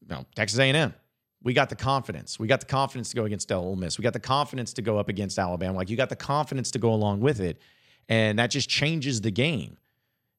you 0.00 0.08
know, 0.08 0.24
Texas 0.34 0.58
A&M. 0.58 0.94
We 1.42 1.52
got 1.52 1.68
the 1.68 1.76
confidence. 1.76 2.38
We 2.38 2.46
got 2.46 2.60
the 2.60 2.66
confidence 2.66 3.10
to 3.10 3.16
go 3.16 3.24
against 3.24 3.50
Ole 3.52 3.76
Miss. 3.76 3.98
We 3.98 4.02
got 4.02 4.14
the 4.14 4.20
confidence 4.20 4.72
to 4.74 4.82
go 4.82 4.98
up 4.98 5.08
against 5.08 5.38
Alabama. 5.38 5.76
Like 5.76 5.90
you 5.90 5.96
got 5.96 6.08
the 6.08 6.16
confidence 6.16 6.70
to 6.70 6.78
go 6.78 6.92
along 6.92 7.20
with 7.20 7.40
it, 7.40 7.60
and 8.08 8.38
that 8.38 8.50
just 8.50 8.68
changes 8.68 9.20
the 9.20 9.30
game 9.30 9.76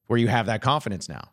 where 0.06 0.18
you 0.18 0.28
have 0.28 0.46
that 0.46 0.62
confidence 0.62 1.08
now. 1.08 1.30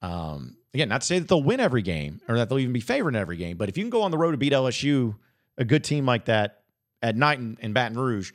Um, 0.00 0.56
again, 0.74 0.88
not 0.88 1.00
to 1.00 1.06
say 1.06 1.18
that 1.18 1.28
they'll 1.28 1.42
win 1.42 1.60
every 1.60 1.82
game 1.82 2.20
or 2.28 2.36
that 2.36 2.48
they'll 2.48 2.58
even 2.58 2.72
be 2.72 2.80
favored 2.80 3.10
in 3.10 3.16
every 3.20 3.36
game, 3.36 3.56
but 3.56 3.68
if 3.68 3.76
you 3.76 3.82
can 3.82 3.90
go 3.90 4.02
on 4.02 4.10
the 4.10 4.18
road 4.18 4.32
to 4.32 4.36
beat 4.36 4.52
LSU, 4.52 5.16
a 5.56 5.64
good 5.64 5.84
team 5.84 6.06
like 6.06 6.26
that 6.26 6.62
at 7.02 7.16
night 7.16 7.38
in, 7.38 7.56
in 7.60 7.72
Baton 7.72 7.98
Rouge, 7.98 8.32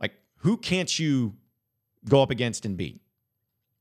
like 0.00 0.12
who 0.38 0.56
can't 0.56 0.98
you 0.98 1.34
go 2.08 2.22
up 2.22 2.30
against 2.30 2.66
and 2.66 2.76
beat? 2.76 3.00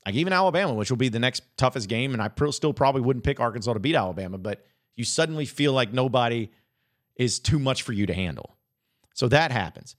Like 0.05 0.15
even 0.15 0.31
Alabama, 0.31 0.73
which 0.73 0.89
will 0.89 0.97
be 0.97 1.09
the 1.09 1.19
next 1.19 1.43
toughest 1.57 1.89
game, 1.89 2.13
and 2.13 2.21
I 2.21 2.29
still 2.51 2.73
probably 2.73 3.01
wouldn't 3.01 3.25
pick 3.25 3.39
Arkansas 3.39 3.73
to 3.73 3.79
beat 3.79 3.95
Alabama, 3.95 4.37
but 4.37 4.65
you 4.95 5.03
suddenly 5.03 5.45
feel 5.45 5.73
like 5.73 5.91
nobody 5.91 6.49
is 7.17 7.39
too 7.39 7.59
much 7.59 7.81
for 7.81 7.93
you 7.93 8.05
to 8.05 8.13
handle. 8.13 8.57
So 9.13 9.27
that 9.27 9.51
happens. 9.51 9.95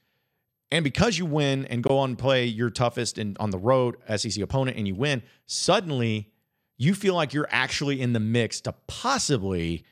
And 0.70 0.84
because 0.84 1.18
you 1.18 1.26
win 1.26 1.64
and 1.66 1.82
go 1.82 1.98
on 1.98 2.10
and 2.10 2.18
play 2.18 2.44
your 2.44 2.70
toughest 2.70 3.18
and 3.18 3.36
on 3.38 3.50
the 3.50 3.58
road 3.58 3.96
SEC 4.16 4.42
opponent 4.42 4.76
and 4.76 4.86
you 4.86 4.94
win, 4.94 5.22
suddenly 5.46 6.30
you 6.78 6.94
feel 6.94 7.14
like 7.14 7.34
you're 7.34 7.48
actually 7.50 8.00
in 8.00 8.12
the 8.12 8.20
mix 8.20 8.60
to 8.62 8.72
possibly 8.86 9.84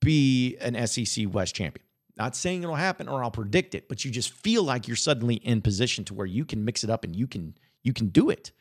be 0.00 0.56
an 0.58 0.86
SEC 0.86 1.26
West 1.32 1.54
champion. 1.54 1.84
Not 2.16 2.36
saying 2.36 2.62
it'll 2.62 2.74
happen 2.74 3.08
or 3.08 3.24
I'll 3.24 3.30
predict 3.30 3.74
it, 3.74 3.88
but 3.88 4.04
you 4.04 4.10
just 4.10 4.30
feel 4.30 4.62
like 4.62 4.86
you're 4.86 4.96
suddenly 4.96 5.36
in 5.36 5.62
position 5.62 6.04
to 6.04 6.14
where 6.14 6.26
you 6.26 6.44
can 6.44 6.64
mix 6.64 6.84
it 6.84 6.90
up 6.90 7.02
and 7.02 7.16
you 7.16 7.26
can 7.26 7.54
you 7.82 7.94
can 7.94 8.08
do 8.08 8.28
it. 8.28 8.52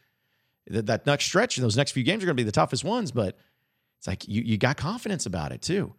That, 0.67 0.85
that 0.85 1.05
next 1.05 1.25
stretch, 1.25 1.57
and 1.57 1.63
those 1.63 1.75
next 1.75 1.91
few 1.91 2.03
games 2.03 2.23
are 2.23 2.25
going 2.25 2.37
to 2.37 2.41
be 2.41 2.45
the 2.45 2.53
toughest 2.53 2.83
ones, 2.85 3.11
but 3.11 3.37
it's 3.97 4.07
like 4.07 4.27
you 4.27 4.41
you 4.43 4.57
got 4.57 4.77
confidence 4.77 5.25
about 5.25 5.51
it 5.51 5.61
too. 5.61 5.93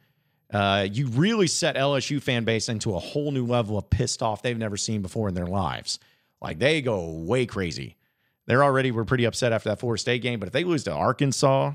Uh, 0.53 0.89
you 0.91 1.09
really 1.09 1.47
set 1.47 1.77
LSU 1.77 2.21
fan 2.21 2.45
base 2.45 2.69
into 2.69 2.95
a 2.95 2.99
whole 2.99 3.31
new 3.31 3.45
level 3.45 3.77
of 3.77 3.89
pissed 3.91 4.23
off 4.23 4.43
they've 4.43 4.59
never 4.59 4.77
seen 4.77 5.03
before 5.03 5.29
in 5.29 5.35
their 5.35 5.47
lives. 5.47 5.99
Like 6.41 6.59
they 6.59 6.81
go 6.81 7.11
way 7.11 7.47
crazy. 7.47 7.97
They're 8.51 8.65
already 8.65 8.91
were 8.91 9.05
pretty 9.05 9.27
upset 9.27 9.53
after 9.53 9.69
that 9.69 9.79
Florida 9.79 10.01
State 10.01 10.23
game, 10.23 10.41
but 10.41 10.49
if 10.49 10.53
they 10.53 10.65
lose 10.65 10.83
to 10.83 10.93
Arkansas, 10.93 11.75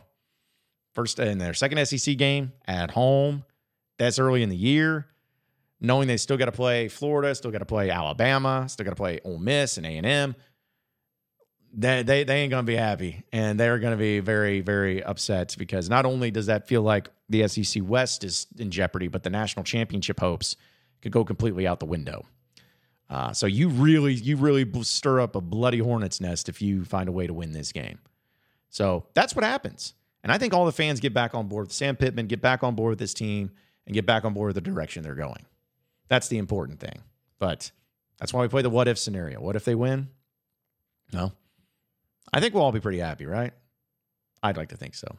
first 0.93 1.17
in 1.19 1.37
their 1.37 1.53
second 1.53 1.85
SEC 1.85 2.17
game 2.17 2.51
at 2.67 2.91
home, 2.91 3.45
that's 3.97 4.19
early 4.19 4.43
in 4.43 4.49
the 4.49 4.57
year. 4.57 5.07
Knowing 5.79 6.09
they 6.09 6.17
still 6.17 6.35
got 6.35 6.47
to 6.47 6.51
play 6.51 6.89
Florida, 6.89 7.33
still 7.33 7.49
got 7.49 7.59
to 7.59 7.65
play 7.65 7.89
Alabama, 7.89 8.67
still 8.67 8.83
got 8.83 8.89
to 8.89 8.97
play 8.97 9.21
Ole 9.23 9.37
Miss 9.37 9.77
and 9.77 9.85
A 9.85 9.89
and 9.91 10.05
M. 10.05 10.35
They, 11.73 12.03
they 12.03 12.25
they 12.25 12.41
ain't 12.41 12.51
gonna 12.51 12.63
be 12.63 12.75
happy, 12.75 13.23
and 13.31 13.57
they're 13.57 13.79
gonna 13.79 13.95
be 13.95 14.19
very 14.19 14.59
very 14.59 15.01
upset 15.01 15.55
because 15.57 15.89
not 15.89 16.05
only 16.05 16.29
does 16.29 16.47
that 16.47 16.67
feel 16.67 16.81
like 16.81 17.09
the 17.29 17.47
SEC 17.47 17.83
West 17.85 18.25
is 18.25 18.47
in 18.57 18.69
jeopardy, 18.69 19.07
but 19.07 19.23
the 19.23 19.29
national 19.29 19.63
championship 19.63 20.19
hopes 20.19 20.57
could 21.01 21.13
go 21.13 21.23
completely 21.23 21.65
out 21.67 21.79
the 21.79 21.85
window. 21.85 22.25
Uh, 23.09 23.31
so 23.33 23.45
you 23.45 23.69
really 23.69 24.13
you 24.13 24.35
really 24.35 24.65
stir 24.83 25.19
up 25.19 25.35
a 25.35 25.41
bloody 25.41 25.79
hornet's 25.79 26.19
nest 26.19 26.49
if 26.49 26.61
you 26.61 26.83
find 26.83 27.07
a 27.07 27.11
way 27.11 27.27
to 27.27 27.33
win 27.33 27.51
this 27.51 27.71
game. 27.71 27.99
So 28.69 29.05
that's 29.13 29.35
what 29.35 29.45
happens. 29.45 29.93
And 30.23 30.31
I 30.31 30.37
think 30.39 30.53
all 30.53 30.65
the 30.65 30.71
fans 30.71 30.99
get 30.99 31.13
back 31.13 31.35
on 31.35 31.47
board 31.47 31.67
with 31.67 31.73
Sam 31.73 31.95
Pittman, 31.95 32.25
get 32.27 32.41
back 32.41 32.63
on 32.63 32.73
board 32.73 32.89
with 32.89 32.99
this 32.99 33.13
team, 33.13 33.51
and 33.85 33.93
get 33.93 34.07
back 34.07 34.25
on 34.25 34.33
board 34.33 34.47
with 34.47 34.55
the 34.55 34.69
direction 34.69 35.03
they're 35.03 35.13
going. 35.13 35.45
That's 36.07 36.27
the 36.27 36.39
important 36.39 36.79
thing. 36.79 37.03
But 37.37 37.71
that's 38.19 38.33
why 38.33 38.41
we 38.41 38.47
play 38.47 38.63
the 38.63 38.69
what 38.69 38.87
if 38.87 38.97
scenario. 38.97 39.39
What 39.39 39.55
if 39.55 39.65
they 39.65 39.75
win? 39.75 40.09
No. 41.13 41.31
I 42.33 42.39
think 42.39 42.53
we'll 42.53 42.63
all 42.63 42.71
be 42.71 42.79
pretty 42.79 42.99
happy, 42.99 43.25
right? 43.25 43.53
I'd 44.41 44.57
like 44.57 44.69
to 44.69 44.77
think 44.77 44.95
so. 44.95 45.15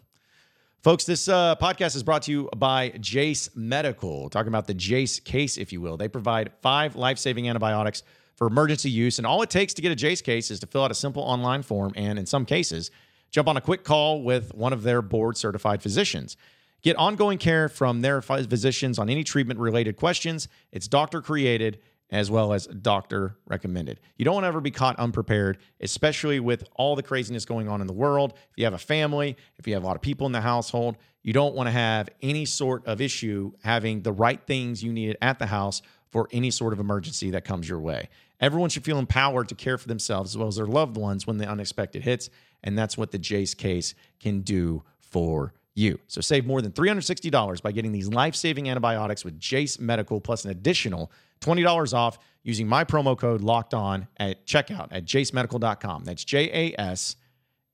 Folks, 0.83 1.05
this 1.05 1.29
uh, 1.29 1.57
podcast 1.57 1.97
is 1.97 2.03
brought 2.03 2.23
to 2.23 2.31
you 2.31 2.49
by 2.57 2.91
Jase 3.01 3.51
Medical. 3.57 4.31
Talking 4.31 4.49
about 4.49 4.67
the 4.67 4.75
Jase 4.75 5.19
case, 5.19 5.59
if 5.59 5.73
you 5.73 5.81
will. 5.81 5.97
They 5.97 6.09
provide 6.09 6.53
five 6.63 6.95
life 6.95 7.19
saving 7.19 7.49
antibiotics 7.49 8.05
for 8.37 8.47
emergency 8.47 8.91
use. 8.91 9.19
And 9.19 9.27
all 9.27 9.43
it 9.43 9.51
takes 9.51 9.75
to 9.75 9.83
get 9.83 9.91
a 9.91 9.97
Jase 9.97 10.23
case 10.23 10.51
is 10.51 10.61
to 10.61 10.67
fill 10.67 10.85
out 10.85 10.93
a 10.93 10.95
simple 10.95 11.23
online 11.23 11.63
form 11.63 11.93
and, 11.97 12.19
in 12.19 12.27
some 12.27 12.45
cases, 12.45 12.91
Jump 13.31 13.49
on 13.49 13.57
a 13.57 13.61
quick 13.61 13.85
call 13.85 14.23
with 14.23 14.55
one 14.55 14.73
of 14.73 14.83
their 14.83 15.03
board 15.03 15.37
certified 15.37 15.83
physicians. 15.83 16.37
Get 16.83 16.97
ongoing 16.97 17.39
care 17.39 17.69
from 17.69 18.01
their 18.01 18.23
physicians 18.23 18.99
on 18.99 19.11
any 19.11 19.25
treatment 19.25 19.59
related 19.59 19.97
questions. 19.97 20.49
It's 20.73 20.87
doctor 20.87 21.21
created 21.21 21.81
as 22.11 22.31
well 22.31 22.53
as 22.53 22.67
doctor 22.67 23.37
recommended. 23.47 24.01
You 24.17 24.25
don't 24.25 24.35
want 24.35 24.45
to 24.45 24.49
ever 24.49 24.61
be 24.61 24.71
caught 24.71 24.99
unprepared, 24.99 25.59
especially 25.81 26.41
with 26.41 26.65
all 26.77 26.95
the 26.95 27.03
craziness 27.03 27.45
going 27.45 27.69
on 27.69 27.81
in 27.81 27.87
the 27.87 27.93
world. 27.93 28.35
If 28.37 28.59
you 28.59 28.65
have 28.65 28.75
a 28.75 28.79
family, 28.79 29.37
if 29.59 29.67
you 29.67 29.75
have 29.75 29.83
a 29.83 29.87
lot 29.87 29.97
of 29.97 30.03
people 30.03 30.27
in 30.27 30.33
the 30.33 30.41
household, 30.41 30.97
you 31.23 31.33
don't 31.33 31.55
want 31.55 31.67
to 31.67 31.73
have 31.73 32.09
any 32.23 32.45
sort 32.45 32.87
of 32.87 33.01
issue 33.01 33.53
having 33.65 34.03
the 34.03 34.13
right 34.13 34.41
things 34.47 34.83
you 34.83 34.93
need 34.93 35.17
at 35.21 35.39
the 35.39 35.47
house 35.47 35.83
for 36.11 36.29
any 36.31 36.51
sort 36.51 36.73
of 36.73 36.79
emergency 36.79 37.31
that 37.31 37.45
comes 37.45 37.69
your 37.69 37.81
way. 37.81 38.09
Everyone 38.41 38.71
should 38.71 38.85
feel 38.85 38.99
empowered 38.99 39.49
to 39.49 39.55
care 39.55 39.79
for 39.79 39.89
themselves 39.89 40.33
as 40.33 40.39
well 40.39 40.49
as 40.49 40.57
their 40.57 40.67
loved 40.67 40.97
ones 40.97 41.27
when 41.27 41.39
the 41.39 41.49
unexpected 41.49 42.03
hits. 42.03 42.31
And 42.63 42.79
that's 42.79 42.97
what 42.97 43.11
the 43.11 43.19
Jase 43.19 43.55
case 43.55 43.95
can 44.21 44.43
do 44.43 44.85
for 45.01 45.55
you. 45.75 45.99
So 46.07 46.21
save 46.21 46.47
more 46.47 46.63
than 46.63 46.73
$360 46.73 47.63
by 47.63 47.73
getting 47.73 47.93
these 47.93 48.09
life-saving 48.09 48.69
antibiotics 48.69 49.25
with 49.25 49.39
Jase 49.39 49.79
Medical 49.79 50.21
plus 50.21 50.45
an 50.45 50.51
additional 50.51 51.11
$20 51.41 51.95
off 51.95 52.19
using 52.43 52.69
my 52.69 52.85
promo 52.85 53.17
code 53.19 53.41
locked 53.41 53.73
on 53.75 54.07
at 54.19 54.47
checkout 54.47 54.89
at 54.91 55.05
jasemedical.com. 55.05 56.05
That's 56.05 56.25
J 56.25 56.51
A 56.53 56.75
S 56.81 57.17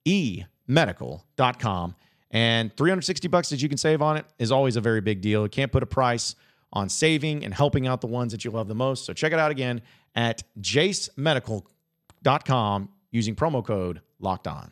E 0.05 0.43
medical.com. 0.67 1.95
And 2.31 2.75
360 2.75 3.27
bucks 3.27 3.49
that 3.49 3.61
you 3.61 3.69
can 3.69 3.77
save 3.77 4.01
on 4.01 4.17
it 4.17 4.25
is 4.39 4.51
always 4.51 4.75
a 4.75 4.81
very 4.81 5.01
big 5.01 5.21
deal. 5.21 5.43
You 5.43 5.49
can't 5.49 5.71
put 5.71 5.83
a 5.83 5.87
price 5.87 6.35
on 6.71 6.89
saving 6.89 7.45
and 7.45 7.53
helping 7.53 7.85
out 7.85 8.01
the 8.01 8.07
ones 8.07 8.31
that 8.31 8.43
you 8.43 8.49
love 8.49 8.67
the 8.67 8.75
most. 8.75 9.05
So 9.05 9.13
check 9.13 9.31
it 9.31 9.39
out 9.39 9.51
again 9.51 9.83
at 10.15 10.41
jasemedical.com 10.59 12.89
using 13.11 13.35
promo 13.35 13.63
code 13.63 14.01
locked 14.19 14.47
on. 14.47 14.71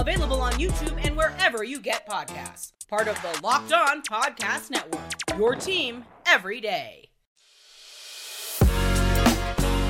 Available 0.00 0.40
on 0.40 0.52
YouTube 0.54 0.98
and 1.04 1.14
wherever 1.14 1.62
you 1.62 1.78
get 1.78 2.08
podcasts. 2.08 2.72
Part 2.88 3.06
of 3.06 3.20
the 3.20 3.38
Locked 3.42 3.74
On 3.74 4.00
Podcast 4.00 4.70
Network. 4.70 5.02
Your 5.36 5.54
team 5.54 6.06
every 6.26 6.58
day. 6.58 7.10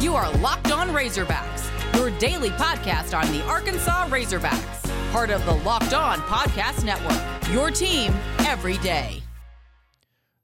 You 0.01 0.17
are 0.17 0.29
Locked 0.39 0.73
On 0.73 0.89
Razorbacks, 0.89 1.95
your 1.95 2.11
daily 2.19 2.51
podcast 2.51 3.17
on 3.17 3.31
the 3.33 3.41
Arkansas 3.45 4.09
Razorbacks. 4.09 5.13
Part 5.13 5.31
of 5.31 5.45
the 5.45 5.55
Locked 5.55 5.95
On 5.95 6.19
Podcast 6.23 6.85
Network. 6.85 7.53
Your 7.53 7.71
team 7.71 8.13
every 8.41 8.79
day. 8.79 9.23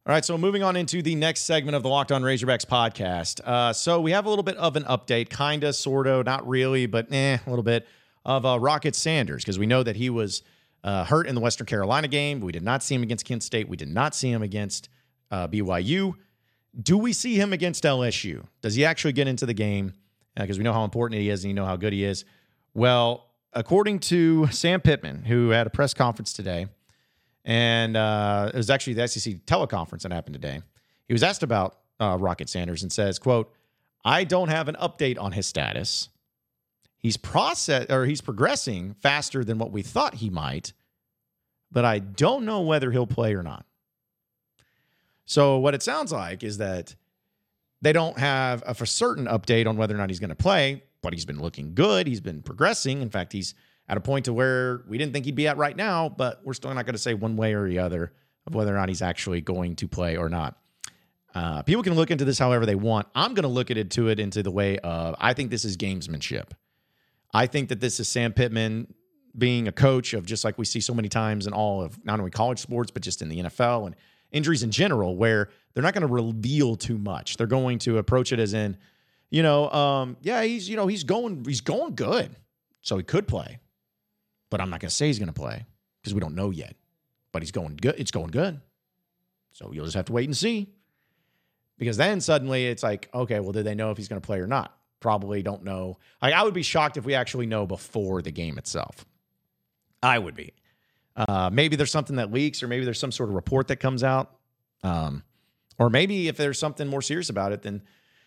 All 0.07 0.13
right, 0.13 0.25
so 0.25 0.39
moving 0.39 0.63
on 0.63 0.77
into 0.77 1.03
the 1.03 1.17
next 1.17 1.43
segment 1.43 1.75
of 1.75 1.83
the 1.83 1.89
Locked 1.89 2.13
On 2.13 2.23
Razorbacks 2.23 2.65
podcast. 2.65 3.41
Uh, 3.45 3.73
so 3.73 4.01
we 4.01 4.13
have 4.13 4.27
a 4.27 4.29
little 4.29 4.45
bit 4.45 4.57
of 4.59 4.77
an 4.77 4.85
update, 4.85 5.29
kind 5.29 5.65
of, 5.65 5.75
sort 5.75 6.07
of, 6.07 6.25
not 6.25 6.47
really, 6.47 6.87
but 6.87 7.13
eh, 7.13 7.39
a 7.45 7.51
little 7.51 7.65
bit 7.65 7.85
of 8.27 8.45
uh, 8.45 8.59
Rocket 8.59 8.95
Sanders 8.95 9.43
because 9.43 9.59
we 9.59 9.67
know 9.67 9.83
that 9.85 9.97
he 9.97 10.11
was 10.11 10.43
uh, 10.85 11.05
hurt 11.05 11.27
in 11.27 11.35
the 11.35 11.41
Western 11.41 11.67
Carolina 11.67 12.09
game. 12.09 12.41
We 12.41 12.53
did 12.53 12.65
not 12.65 12.83
see 12.83 12.95
him 12.95 13.03
against 13.03 13.25
Kent 13.25 13.43
State. 13.43 13.69
We 13.69 13.77
did 13.77 13.89
not 13.89 14.15
see 14.15 14.31
him 14.31 14.43
against 14.43 14.89
uh, 15.31 15.49
BYU. 15.49 16.15
Do 16.83 16.99
we 16.99 17.13
see 17.13 17.37
him 17.37 17.53
against 17.53 17.85
LSU? 17.85 18.45
Does 18.61 18.75
he 18.75 18.85
actually 18.85 19.13
get 19.13 19.29
into 19.29 19.47
the 19.47 19.55
game? 19.55 19.95
Because 20.35 20.59
uh, 20.59 20.61
we 20.61 20.65
know 20.65 20.73
how 20.73 20.85
important 20.85 21.21
he 21.21 21.31
is 21.31 21.45
and 21.45 21.51
you 21.51 21.55
know 21.55 21.65
how 21.65 21.77
good 21.77 21.93
he 21.93 22.05
is. 22.05 22.25
Well, 22.75 23.31
according 23.55 24.01
to 24.01 24.49
Sam 24.49 24.81
Pittman, 24.81 25.23
who 25.23 25.51
had 25.51 25.67
a 25.67 25.71
press 25.71 25.95
conference 25.95 26.33
today, 26.33 26.67
and 27.45 27.97
uh, 27.97 28.51
it 28.53 28.57
was 28.57 28.69
actually 28.69 28.95
the 28.95 29.07
SEC 29.07 29.35
teleconference 29.47 30.03
that 30.03 30.13
happened 30.13 30.35
today. 30.35 30.61
He 31.07 31.15
was 31.15 31.23
asked 31.23 31.45
about 31.45 31.79
uh, 32.01 32.19
Rocket 32.21 32.49
Sanders 32.49 32.83
and 32.83 32.93
says, 32.93 33.19
"quote 33.19 33.51
I 34.05 34.25
don't 34.25 34.49
have 34.49 34.69
an 34.69 34.77
update 34.81 35.19
on 35.19 35.33
his 35.33 35.47
status 35.47 36.09
he's 37.07 37.17
process 37.17 37.87
or 37.89 38.05
he's 38.05 38.21
progressing 38.21 38.93
faster 38.95 39.45
than 39.45 39.59
what 39.59 39.71
we 39.71 39.81
thought 39.81 40.15
he 40.15 40.29
might, 40.29 40.73
but 41.71 41.85
I 41.85 42.01
don't 42.01 42.45
know 42.45 42.63
whether 42.63 42.91
he'll 42.91 43.07
play 43.07 43.37
or 43.37 43.45
not. 43.45 43.65
So 45.25 45.59
what 45.59 45.73
it 45.73 45.85
sounds 45.85 46.11
like 46.11 46.43
is 46.43 46.59
that 46.59 46.97
they 47.81 47.93
don't 47.93 48.19
have 48.19 48.65
a 48.67 48.75
for 48.75 48.87
certain 48.87 49.27
update 49.27 49.69
on 49.69 49.77
whether 49.77 49.95
or 49.95 49.99
not 49.99 50.11
he's 50.11 50.19
going 50.19 50.31
to 50.31 50.35
play, 50.35 50.83
but 51.01 51.13
he's 51.13 51.25
been 51.25 51.41
looking 51.41 51.75
good. 51.75 52.09
He's 52.09 52.21
been 52.21 52.43
progressing. 52.43 53.03
In 53.03 53.11
fact, 53.11 53.33
he's 53.33 53.55
at 53.89 53.97
a 53.97 54.01
point 54.01 54.25
to 54.25 54.33
where 54.33 54.83
we 54.89 54.99
didn't 54.99 55.13
think 55.13 55.27
he'd 55.27 55.37
be 55.37 55.47
at 55.47 55.57
right 55.57 55.77
now, 55.77 56.09
but 56.09 56.41
we're 56.43 56.55
still 56.55 56.75
not 56.75 56.87
going 56.87 56.97
to 56.97 57.01
say 57.01 57.15
one 57.15 57.37
way 57.37 57.55
or 57.55 57.69
the 57.69 57.79
other 57.79 58.15
of 58.49 58.55
whether 58.57 58.75
or 58.75 58.79
not 58.79 58.89
he's 58.89 59.03
actually 59.03 59.41
going 59.41 59.77
to 59.77 59.87
play 59.87 60.17
or 60.17 60.29
not. 60.29 60.59
Uh, 61.37 61.63
people 61.63 61.85
can 61.85 61.95
look 61.95 62.11
into 62.11 62.25
this 62.25 62.41
however 62.41 62.67
they 62.67 62.75
want. 62.75 63.07
I'm 63.15 63.35
going 63.35 63.45
to 63.45 63.49
look 63.49 63.71
at 63.71 63.77
it 63.77 63.93
to 63.93 64.09
it 64.09 64.19
into 64.19 64.43
the 64.43 64.51
way 64.51 64.79
of 64.79 65.15
I 65.21 65.35
think 65.35 65.53
this 65.53 65.65
is 65.65 65.77
gamesmanship. 65.77 66.51
I 67.37 67.47
think 67.47 67.69
that 67.69 67.81
this 67.81 68.01
is 68.01 68.09
Sam 68.09 68.33
Pittman 68.33 68.95
being 69.37 69.69
a 69.69 69.73
coach 69.73 70.15
of 70.15 70.25
just 70.25 70.43
like 70.43 70.57
we 70.57 70.65
see 70.65 70.81
so 70.81 70.95
many 70.95 71.11
times 71.11 71.47
in 71.47 71.53
all 71.53 71.83
of 71.83 72.03
not 72.03 72.19
only 72.19 72.31
college 72.31 72.59
sports, 72.59 72.91
but 72.91 73.03
just 73.03 73.21
in 73.21 73.29
the 73.29 73.41
NFL 73.41 73.85
and 73.85 73.97
injuries 74.33 74.63
in 74.63 74.71
general, 74.71 75.17
where 75.17 75.51
they're 75.75 75.83
not 75.83 75.93
going 75.93 76.07
to 76.07 76.13
reveal 76.13 76.77
too 76.77 76.97
much. 76.97 77.37
They're 77.37 77.47
going 77.47 77.79
to 77.81 77.99
approach 77.99 78.33
it 78.33 78.41
as 78.41 78.55
in, 78.55 78.79
you 79.29 79.43
know, 79.43 79.71
um, 79.71 80.17
yeah, 80.23 80.45
he's, 80.45 80.67
you 80.67 80.77
know, 80.77 80.87
he's 80.87 81.05
going, 81.05 81.45
he's 81.45 81.61
going 81.61 81.95
good. 81.95 82.35
So 82.81 82.97
he 82.97 83.03
could 83.03 83.29
play, 83.29 83.59
but 84.49 84.63
I'm 84.63 84.71
not 84.71 84.81
going 84.81 84.89
to 84.89 84.95
say 84.95 85.09
he's 85.09 85.19
going 85.19 85.27
to 85.27 85.35
play 85.35 85.67
because 86.01 86.15
we 86.15 86.21
don't 86.21 86.37
know 86.37 86.49
yet. 86.51 86.75
But 87.33 87.43
he's 87.43 87.53
going 87.53 87.77
good. 87.77 87.97
It's 87.99 88.13
going 88.13 88.31
good. 88.31 88.63
So 89.53 89.73
you'll 89.73 89.85
just 89.85 89.97
have 89.97 90.07
to 90.07 90.13
wait 90.15 90.27
and 90.27 90.35
see. 90.35 90.69
Because 91.77 91.99
then 91.99 92.23
suddenly 92.23 92.67
it's 92.69 92.83
like, 92.83 93.11
okay, 93.13 93.41
well, 93.41 93.53
did 93.53 93.67
they 93.67 93.75
know 93.75 93.91
if 93.91 93.99
he's 93.99 94.09
going 94.09 94.23
to 94.23 94.27
play 94.27 94.39
or 94.39 94.47
not? 94.47 94.76
Probably 95.01 95.43
don't 95.43 95.63
know. 95.65 95.99
I 96.21 96.43
would 96.43 96.55
be 96.55 96.63
shocked 96.63 96.97
if 96.97 97.05
we 97.05 97.15
actually 97.15 97.47
know 97.47 97.67
before 97.67 98.23
the 98.23 98.31
game 98.31 98.59
itself. 98.59 99.07
I 100.03 100.19
would 100.19 100.35
be. 100.35 100.55
Uh, 101.15 101.51
maybe 101.53 101.77
there's 101.77 101.91
something 101.91 102.17
that 102.17 102.33
leaks, 102.33 102.63
or 102.63 102.69
maybe 102.69 102.85
there's 102.85 102.99
some 102.99 103.13
sort 103.13 103.29
of 103.29 103.35
report 103.35 103.69
that 103.69 103.77
comes 103.77 104.03
out. 104.05 104.33
Um, 104.83 105.23
Or 105.79 105.91
maybe 105.91 106.29
if 106.29 106.37
there's 106.37 106.59
something 106.59 106.89
more 106.89 107.03
serious 107.03 107.29
about 107.29 107.53
it, 107.53 107.63
then 107.63 107.83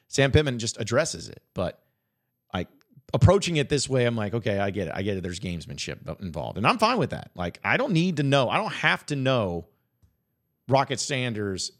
Sam 0.08 0.32
Pittman 0.32 0.60
just 0.60 0.80
addresses 0.80 1.30
it. 1.30 1.42
But 1.54 1.82
like 2.54 2.68
approaching 3.14 3.58
it 3.58 3.70
this 3.70 3.90
way, 3.90 4.06
I'm 4.06 4.16
like, 4.16 4.34
okay, 4.34 4.60
I 4.60 4.70
get 4.70 4.88
it. 4.88 4.94
I 4.96 5.02
get 5.02 5.18
it. 5.18 5.24
There's 5.24 5.40
gamesmanship 5.40 6.20
involved. 6.22 6.58
And 6.58 6.68
I'm 6.68 6.78
fine 6.78 7.00
with 7.00 7.10
that. 7.10 7.32
Like, 7.36 7.60
I 7.64 7.78
don't 7.78 7.94
need 7.94 8.18
to 8.18 8.24
know. 8.24 8.50
I 8.50 8.58
don't 8.58 8.74
have 8.74 9.06
to 9.08 9.16
know 9.16 9.68
Rocket 10.68 11.00
Sanders 11.00 11.72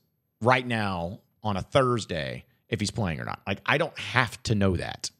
right 0.42 0.66
now 0.66 1.20
on 1.44 1.56
a 1.56 1.62
Thursday 1.62 2.46
if 2.70 2.80
he's 2.80 2.92
playing 2.92 3.20
or 3.20 3.26
not. 3.26 3.42
Like, 3.48 3.62
I 3.66 3.78
don't 3.78 3.98
have 3.98 4.42
to 4.44 4.56
know 4.56 4.78
that. 4.78 5.12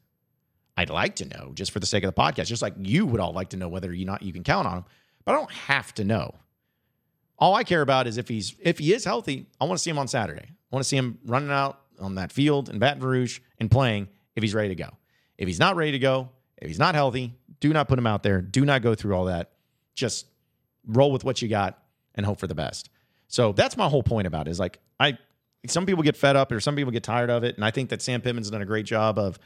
I'd 0.78 0.90
like 0.90 1.16
to 1.18 1.26
know 1.26 1.52
just 1.56 1.72
for 1.72 1.80
the 1.80 1.86
sake 1.86 2.04
of 2.04 2.14
the 2.14 2.22
podcast, 2.22 2.46
just 2.46 2.62
like 2.62 2.74
you 2.78 3.06
would 3.06 3.20
all 3.20 3.34
like 3.34 3.50
to 3.50 3.58
know 3.58 3.68
whether 3.68 3.94
you 3.94 4.06
not 4.06 4.22
you 4.22 4.32
can 4.32 4.44
count 4.44 4.66
on 4.66 4.78
him, 4.78 4.86
but 5.26 5.34
I 5.34 5.38
don't 5.38 5.52
have 5.52 5.94
to 5.96 6.06
know. 6.06 6.36
All 7.38 7.54
I 7.54 7.64
care 7.64 7.82
about 7.82 8.08
is 8.08 8.18
if 8.18 8.30
he's 8.30 8.56
if 8.62 8.80
he 8.80 8.94
is 8.94 9.04
healthy, 9.04 9.48
I 9.60 9.66
want 9.66 9.78
to 9.78 9.84
see 9.84 9.90
him 9.90 10.00
on 10.00 10.08
Saturday. 10.08 10.46
I 10.46 10.76
want 10.76 10.84
to 10.84 10.88
see 10.88 10.96
him 10.96 11.20
running 11.26 11.52
out 11.52 11.82
on 12.00 12.16
that 12.16 12.32
field 12.32 12.70
in 12.70 12.80
Baton 12.80 13.02
Rouge 13.02 13.40
and 13.60 13.70
playing 13.70 14.08
if 14.36 14.44
he's 14.44 14.54
ready 14.54 14.70
to 14.70 14.76
go. 14.76 14.90
If 15.38 15.48
he's 15.48 15.60
not 15.60 15.76
ready 15.76 15.92
to 15.92 16.00
go, 16.00 16.30
if 16.58 16.68
he's 16.68 16.80
not 16.80 16.96
healthy, 16.96 17.34
do 17.60 17.74
not 17.74 17.88
put 17.88 18.00
him 18.00 18.08
out 18.08 18.24
there. 18.24 18.42
Do 18.42 18.64
not 18.64 18.82
go 18.82 18.96
through 18.96 19.16
all 19.16 19.26
that. 19.26 19.52
Just 19.96 20.28
roll 20.86 21.12
with 21.12 21.24
what 21.24 21.42
you 21.42 21.48
got 21.48 21.78
and 22.16 22.26
hope 22.26 22.40
for 22.40 22.48
the 22.48 22.56
best. 22.56 22.90
So 23.28 23.52
that's 23.52 23.76
my 23.76 23.88
whole 23.90 24.04
point 24.04 24.28
about 24.28 24.48
it 24.48 24.52
is 24.52 24.60
like 24.60 24.80
I 25.00 25.18
some 25.68 25.86
people 25.86 26.04
get 26.04 26.16
fed 26.16 26.36
up 26.36 26.52
or 26.52 26.60
some 26.60 26.76
people 26.76 26.92
get 26.92 27.04
tired 27.04 27.30
of 27.30 27.44
it. 27.44 27.56
And 27.56 27.66
I 27.66 27.72
think 27.72 27.90
that 27.90 28.02
Sam 28.02 28.22
Pittman's 28.22 28.50
done 28.50 28.62
a 28.62 28.66
great 28.66 28.86
job 28.86 29.20
of 29.20 29.40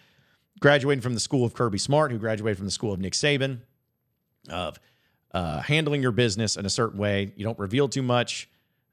graduating 0.59 1.01
from 1.01 1.13
the 1.13 1.19
school 1.19 1.45
of 1.45 1.53
Kirby 1.53 1.79
Smart, 1.79 2.11
who 2.11 2.19
graduated 2.19 2.57
from 2.57 2.65
the 2.65 2.71
school 2.71 2.93
of 2.93 2.99
Nick 2.99 3.13
Saban, 3.13 3.59
of 4.49 4.79
uh, 5.33 5.61
handling 5.61 6.01
your 6.01 6.11
business 6.11 6.57
in 6.57 6.65
a 6.65 6.69
certain 6.69 6.99
way. 6.99 7.33
You 7.35 7.43
don't 7.43 7.57
reveal 7.57 7.89
too 7.89 8.03
much. 8.03 8.49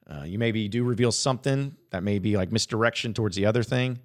Uh, 0.09 0.25
you 0.25 0.39
maybe 0.39 0.67
do 0.69 0.83
reveal 0.83 1.12
something 1.12 1.77
that 1.91 2.03
may 2.03 2.19
be 2.19 2.37
like 2.37 2.50
misdirection 2.50 3.15
towards 3.15 3.37
the 3.37 3.47
other 3.47 3.62
thing. 3.62 3.99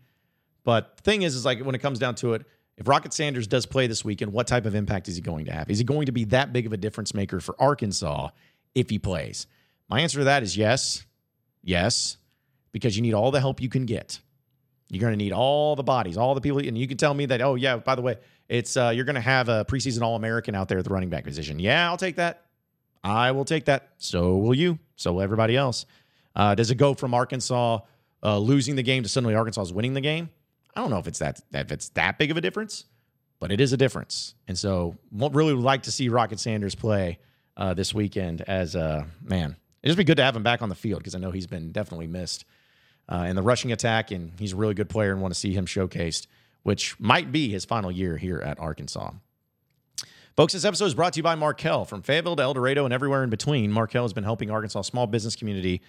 But 0.64 0.98
the 0.98 1.04
thing 1.04 1.22
is, 1.22 1.36
is 1.36 1.46
like 1.46 1.60
when 1.64 1.76
it 1.76 1.80
comes 1.80 2.00
down 2.00 2.16
to 2.16 2.34
it, 2.34 2.46
if 2.78 2.88
Rocket 2.88 3.14
Sanders 3.14 3.48
does 3.48 3.66
play 3.66 3.88
this 3.88 4.04
weekend, 4.04 4.34
what 4.34 4.48
type 4.48 4.66
of 4.66 4.76
impact 4.76 5.08
is 5.08 5.16
he 5.16 5.22
going 5.22 5.46
to 5.46 5.54
have? 5.54 5.70
Is 5.70 5.78
he 5.78 5.86
going 5.86 6.08
to 6.08 6.12
be 6.12 6.26
that 6.26 6.52
big 6.52 6.66
of 6.66 6.74
a 6.74 6.78
difference 6.78 7.14
maker 7.14 7.40
for 7.40 7.56
Arkansas 7.58 8.30
if 8.74 8.90
he 8.90 9.00
plays? 9.00 9.48
My 9.88 10.02
answer 10.02 10.20
to 10.20 10.26
that 10.26 10.44
is 10.44 10.58
yes. 10.58 11.06
Yes, 11.64 12.18
because 12.76 12.98
you 12.98 13.02
need 13.02 13.14
all 13.14 13.32
the 13.32 13.40
help 13.40 13.62
you 13.62 13.70
can 13.70 13.86
get. 13.86 14.20
You're 14.90 15.00
going 15.00 15.14
to 15.14 15.18
need 15.18 15.32
all 15.32 15.78
the 15.78 15.84
bodies, 15.84 16.18
all 16.18 16.36
the 16.36 16.42
people, 16.42 16.60
and 16.60 16.78
you 16.78 16.90
can 16.90 16.98
tell 16.98 17.14
me 17.14 17.26
that. 17.28 17.42
Oh 17.42 17.56
yeah, 17.56 17.78
by 17.78 17.96
the 17.96 18.02
way, 18.02 18.18
it's 18.50 18.76
uh, 18.76 18.92
you're 18.94 19.06
going 19.06 19.16
to 19.16 19.22
have 19.22 19.48
a 19.48 19.64
preseason 19.64 20.02
All 20.02 20.18
American 20.18 20.56
out 20.56 20.68
there 20.68 20.78
at 20.78 20.84
the 20.84 20.90
running 20.90 21.10
back 21.10 21.24
position. 21.24 21.58
Yeah, 21.58 21.90
I'll 21.90 21.96
take 21.96 22.18
that. 22.18 22.44
I 23.02 23.32
will 23.32 23.46
take 23.46 23.66
that. 23.66 23.92
So 23.98 24.36
will 24.36 24.54
you. 24.54 24.78
So 24.98 25.14
will 25.14 25.22
everybody 25.22 25.56
else. 25.56 25.86
Uh, 26.36 26.54
does 26.54 26.70
it 26.70 26.76
go 26.76 26.94
from 26.94 27.14
Arkansas 27.14 27.80
uh, 28.22 28.38
losing 28.40 28.76
the 28.76 28.84
game 28.84 29.04
to 29.04 29.10
suddenly 29.10 29.36
Arkansas 29.36 29.62
is 29.62 29.72
winning 29.72 29.94
the 29.94 30.02
game? 30.02 30.30
I 30.76 30.82
don't 30.82 30.90
know 30.90 31.00
if 31.00 31.08
it's 31.08 31.20
that 31.20 31.40
if 31.54 31.72
it's 31.72 31.88
that 31.90 32.20
big 32.20 32.30
of 32.30 32.36
a 32.36 32.42
difference, 32.42 32.84
but 33.40 33.54
it 33.54 33.62
is 33.62 33.72
a 33.72 33.78
difference. 33.78 34.36
And 34.50 34.58
so, 34.58 34.98
really 35.14 35.54
would 35.54 35.64
like 35.64 35.84
to 35.84 35.94
see 35.94 36.10
Rocket 36.10 36.42
Sanders 36.42 36.76
play 36.76 37.20
uh, 37.56 37.74
this 37.74 37.94
weekend. 37.94 38.42
As 38.42 38.76
uh, 38.76 39.06
man, 39.24 39.56
it'd 39.82 39.92
just 39.92 39.98
be 39.98 40.04
good 40.04 40.18
to 40.18 40.26
have 40.26 40.36
him 40.36 40.44
back 40.44 40.62
on 40.62 40.68
the 40.68 40.76
field 40.76 41.00
because 41.00 41.16
I 41.16 41.20
know 41.20 41.32
he's 41.32 41.48
been 41.48 41.72
definitely 41.72 42.08
missed 42.08 42.44
uh, 43.10 43.26
in 43.28 43.36
the 43.36 43.42
rushing 43.42 43.72
attack, 43.72 44.12
and 44.12 44.32
he's 44.40 44.54
a 44.54 44.56
really 44.56 44.74
good 44.74 44.90
player 44.90 45.12
and 45.12 45.22
want 45.22 45.34
to 45.34 45.40
see 45.40 45.54
him 45.54 45.66
showcased, 45.66 46.28
which 46.64 47.00
might 47.00 47.32
be 47.32 47.50
his 47.50 47.66
final 47.66 47.92
year 47.92 48.18
here 48.18 48.40
at 48.40 48.60
Arkansas. 48.60 49.12
Folks, 50.36 50.52
this 50.52 50.66
episode 50.66 50.86
is 50.86 50.96
brought 50.96 51.14
to 51.14 51.18
you 51.20 51.24
by 51.24 51.36
Markel. 51.36 51.86
From 51.86 52.02
Fayetteville 52.02 52.36
to 52.36 52.44
El 52.44 52.54
Dorado 52.54 52.84
and 52.84 52.94
everywhere 52.94 53.24
in 53.24 53.30
between, 53.30 53.72
Markel 53.72 54.04
has 54.04 54.12
been 54.12 54.26
helping 54.26 54.52
Arkansas 54.52 54.82
small 54.82 55.08
business 55.08 55.36
community 55.36 55.82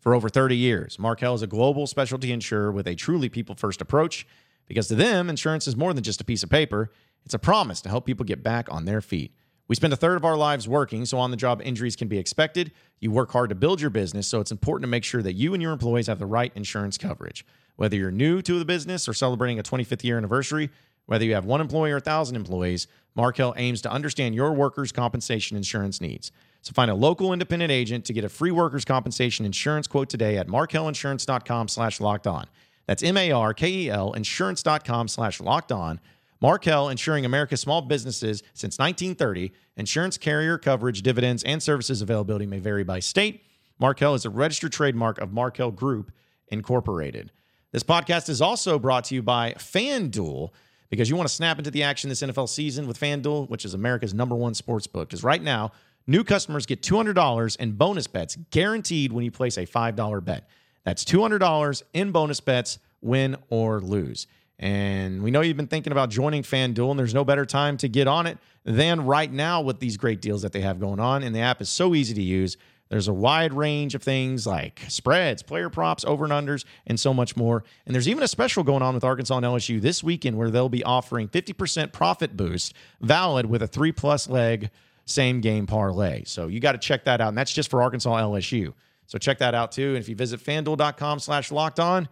for 0.00 0.14
over 0.14 0.28
30 0.28 0.56
years. 0.56 0.98
Markel 0.98 1.34
is 1.34 1.42
a 1.42 1.46
global 1.46 1.86
specialty 1.86 2.32
insurer 2.32 2.72
with 2.72 2.88
a 2.88 2.96
truly 2.96 3.28
people 3.28 3.54
first 3.54 3.80
approach 3.80 4.26
because 4.66 4.88
to 4.88 4.96
them, 4.96 5.30
insurance 5.30 5.68
is 5.68 5.76
more 5.76 5.94
than 5.94 6.02
just 6.02 6.20
a 6.20 6.24
piece 6.24 6.42
of 6.42 6.50
paper, 6.50 6.90
it's 7.24 7.34
a 7.34 7.38
promise 7.38 7.80
to 7.82 7.88
help 7.88 8.04
people 8.04 8.24
get 8.24 8.42
back 8.42 8.66
on 8.72 8.84
their 8.84 9.00
feet. 9.00 9.32
We 9.68 9.76
spend 9.76 9.92
a 9.92 9.96
third 9.96 10.16
of 10.16 10.24
our 10.24 10.36
lives 10.36 10.68
working, 10.68 11.06
so 11.06 11.18
on 11.18 11.30
the 11.30 11.36
job 11.36 11.62
injuries 11.62 11.96
can 11.96 12.08
be 12.08 12.18
expected. 12.18 12.72
You 13.00 13.10
work 13.10 13.30
hard 13.30 13.48
to 13.50 13.54
build 13.54 13.80
your 13.80 13.90
business, 13.90 14.26
so 14.26 14.40
it's 14.40 14.52
important 14.52 14.84
to 14.84 14.88
make 14.88 15.04
sure 15.04 15.22
that 15.22 15.34
you 15.34 15.54
and 15.54 15.62
your 15.62 15.72
employees 15.72 16.08
have 16.08 16.18
the 16.18 16.26
right 16.26 16.52
insurance 16.54 16.98
coverage. 16.98 17.46
Whether 17.76 17.96
you're 17.96 18.10
new 18.10 18.42
to 18.42 18.58
the 18.58 18.64
business 18.64 19.08
or 19.08 19.14
celebrating 19.14 19.58
a 19.58 19.62
25th 19.62 20.04
year 20.04 20.18
anniversary, 20.18 20.70
whether 21.06 21.24
you 21.24 21.34
have 21.34 21.44
one 21.44 21.60
employee 21.60 21.90
or 21.90 21.96
1,000 21.96 22.36
employees, 22.36 22.86
Markel 23.14 23.54
aims 23.56 23.82
to 23.82 23.90
understand 23.90 24.34
your 24.34 24.52
workers' 24.52 24.92
compensation 24.92 25.56
insurance 25.56 26.00
needs. 26.00 26.32
So 26.62 26.72
find 26.72 26.90
a 26.90 26.94
local 26.94 27.32
independent 27.32 27.72
agent 27.72 28.04
to 28.06 28.12
get 28.12 28.24
a 28.24 28.28
free 28.28 28.52
workers' 28.52 28.84
compensation 28.84 29.44
insurance 29.44 29.86
quote 29.86 30.08
today 30.08 30.38
at 30.38 30.48
markelinsurance.com 30.48 31.68
slash 31.68 32.00
locked 32.00 32.26
on. 32.26 32.46
That's 32.86 33.02
M-A-R-K-E-L 33.02 34.12
insurance.com 34.12 35.08
slash 35.08 35.40
locked 35.40 35.72
on. 35.72 36.00
Markel, 36.42 36.90
insuring 36.90 37.24
America's 37.24 37.60
small 37.60 37.80
businesses 37.80 38.42
since 38.52 38.78
1930. 38.78 39.52
Insurance 39.76 40.18
carrier 40.18 40.58
coverage, 40.58 41.00
dividends, 41.00 41.42
and 41.44 41.62
services 41.62 42.02
availability 42.02 42.44
may 42.44 42.58
vary 42.58 42.84
by 42.84 42.98
state. 42.98 43.44
Markel 43.78 44.14
is 44.14 44.26
a 44.26 44.30
registered 44.30 44.72
trademark 44.72 45.18
of 45.18 45.32
Markel 45.32 45.70
Group 45.70 46.12
Incorporated. 46.48 47.32
This 47.70 47.82
podcast 47.82 48.28
is 48.28 48.42
also 48.42 48.78
brought 48.78 49.04
to 49.04 49.14
you 49.14 49.22
by 49.22 49.52
FanDuel 49.52 50.50
because 50.90 51.08
you 51.08 51.16
want 51.16 51.26
to 51.26 51.34
snap 51.34 51.56
into 51.56 51.70
the 51.70 51.84
action 51.84 52.10
this 52.10 52.20
NFL 52.20 52.50
season 52.50 52.86
with 52.86 53.00
FanDuel, 53.00 53.48
which 53.48 53.64
is 53.64 53.72
America's 53.72 54.12
number 54.12 54.34
one 54.34 54.52
sports 54.52 54.86
book. 54.86 55.08
Because 55.08 55.24
right 55.24 55.42
now, 55.42 55.72
New 56.06 56.24
customers 56.24 56.66
get 56.66 56.82
$200 56.82 57.56
in 57.56 57.72
bonus 57.72 58.06
bets 58.06 58.36
guaranteed 58.50 59.12
when 59.12 59.24
you 59.24 59.30
place 59.30 59.56
a 59.56 59.66
$5 59.66 60.24
bet. 60.24 60.48
That's 60.84 61.04
$200 61.04 61.82
in 61.92 62.10
bonus 62.10 62.40
bets, 62.40 62.78
win 63.00 63.36
or 63.50 63.80
lose. 63.80 64.26
And 64.58 65.22
we 65.22 65.30
know 65.30 65.40
you've 65.40 65.56
been 65.56 65.66
thinking 65.66 65.92
about 65.92 66.10
joining 66.10 66.42
FanDuel, 66.42 66.90
and 66.90 66.98
there's 66.98 67.14
no 67.14 67.24
better 67.24 67.44
time 67.44 67.76
to 67.78 67.88
get 67.88 68.06
on 68.06 68.26
it 68.26 68.38
than 68.64 69.04
right 69.04 69.32
now 69.32 69.60
with 69.60 69.80
these 69.80 69.96
great 69.96 70.20
deals 70.20 70.42
that 70.42 70.52
they 70.52 70.60
have 70.60 70.78
going 70.78 71.00
on. 71.00 71.22
And 71.22 71.34
the 71.34 71.40
app 71.40 71.60
is 71.60 71.68
so 71.68 71.94
easy 71.94 72.14
to 72.14 72.22
use. 72.22 72.56
There's 72.88 73.08
a 73.08 73.12
wide 73.12 73.54
range 73.54 73.94
of 73.94 74.02
things 74.02 74.46
like 74.46 74.82
spreads, 74.88 75.42
player 75.42 75.70
props, 75.70 76.04
over 76.04 76.24
and 76.24 76.32
unders, 76.32 76.66
and 76.86 77.00
so 77.00 77.14
much 77.14 77.36
more. 77.36 77.64
And 77.86 77.94
there's 77.94 78.06
even 78.06 78.22
a 78.22 78.28
special 78.28 78.62
going 78.62 78.82
on 78.82 78.94
with 78.94 79.02
Arkansas 79.02 79.34
and 79.34 79.46
LSU 79.46 79.80
this 79.80 80.04
weekend 80.04 80.36
where 80.36 80.50
they'll 80.50 80.68
be 80.68 80.84
offering 80.84 81.28
50% 81.28 81.92
profit 81.92 82.36
boost 82.36 82.74
valid 83.00 83.46
with 83.46 83.62
a 83.62 83.66
three 83.66 83.92
plus 83.92 84.28
leg 84.28 84.70
same 85.06 85.40
game 85.40 85.66
parlay. 85.66 86.24
So 86.24 86.48
you 86.48 86.60
got 86.60 86.72
to 86.72 86.78
check 86.78 87.04
that 87.04 87.20
out. 87.20 87.28
And 87.28 87.38
that's 87.38 87.52
just 87.52 87.70
for 87.70 87.82
Arkansas 87.82 88.14
LSU. 88.14 88.74
So 89.06 89.18
check 89.18 89.38
that 89.38 89.54
out 89.54 89.72
too. 89.72 89.88
And 89.88 89.98
if 89.98 90.08
you 90.08 90.14
visit 90.14 90.40
fanduel.com 90.40 91.18
slash 91.18 91.50
locked 91.50 91.80
on, 91.80 92.08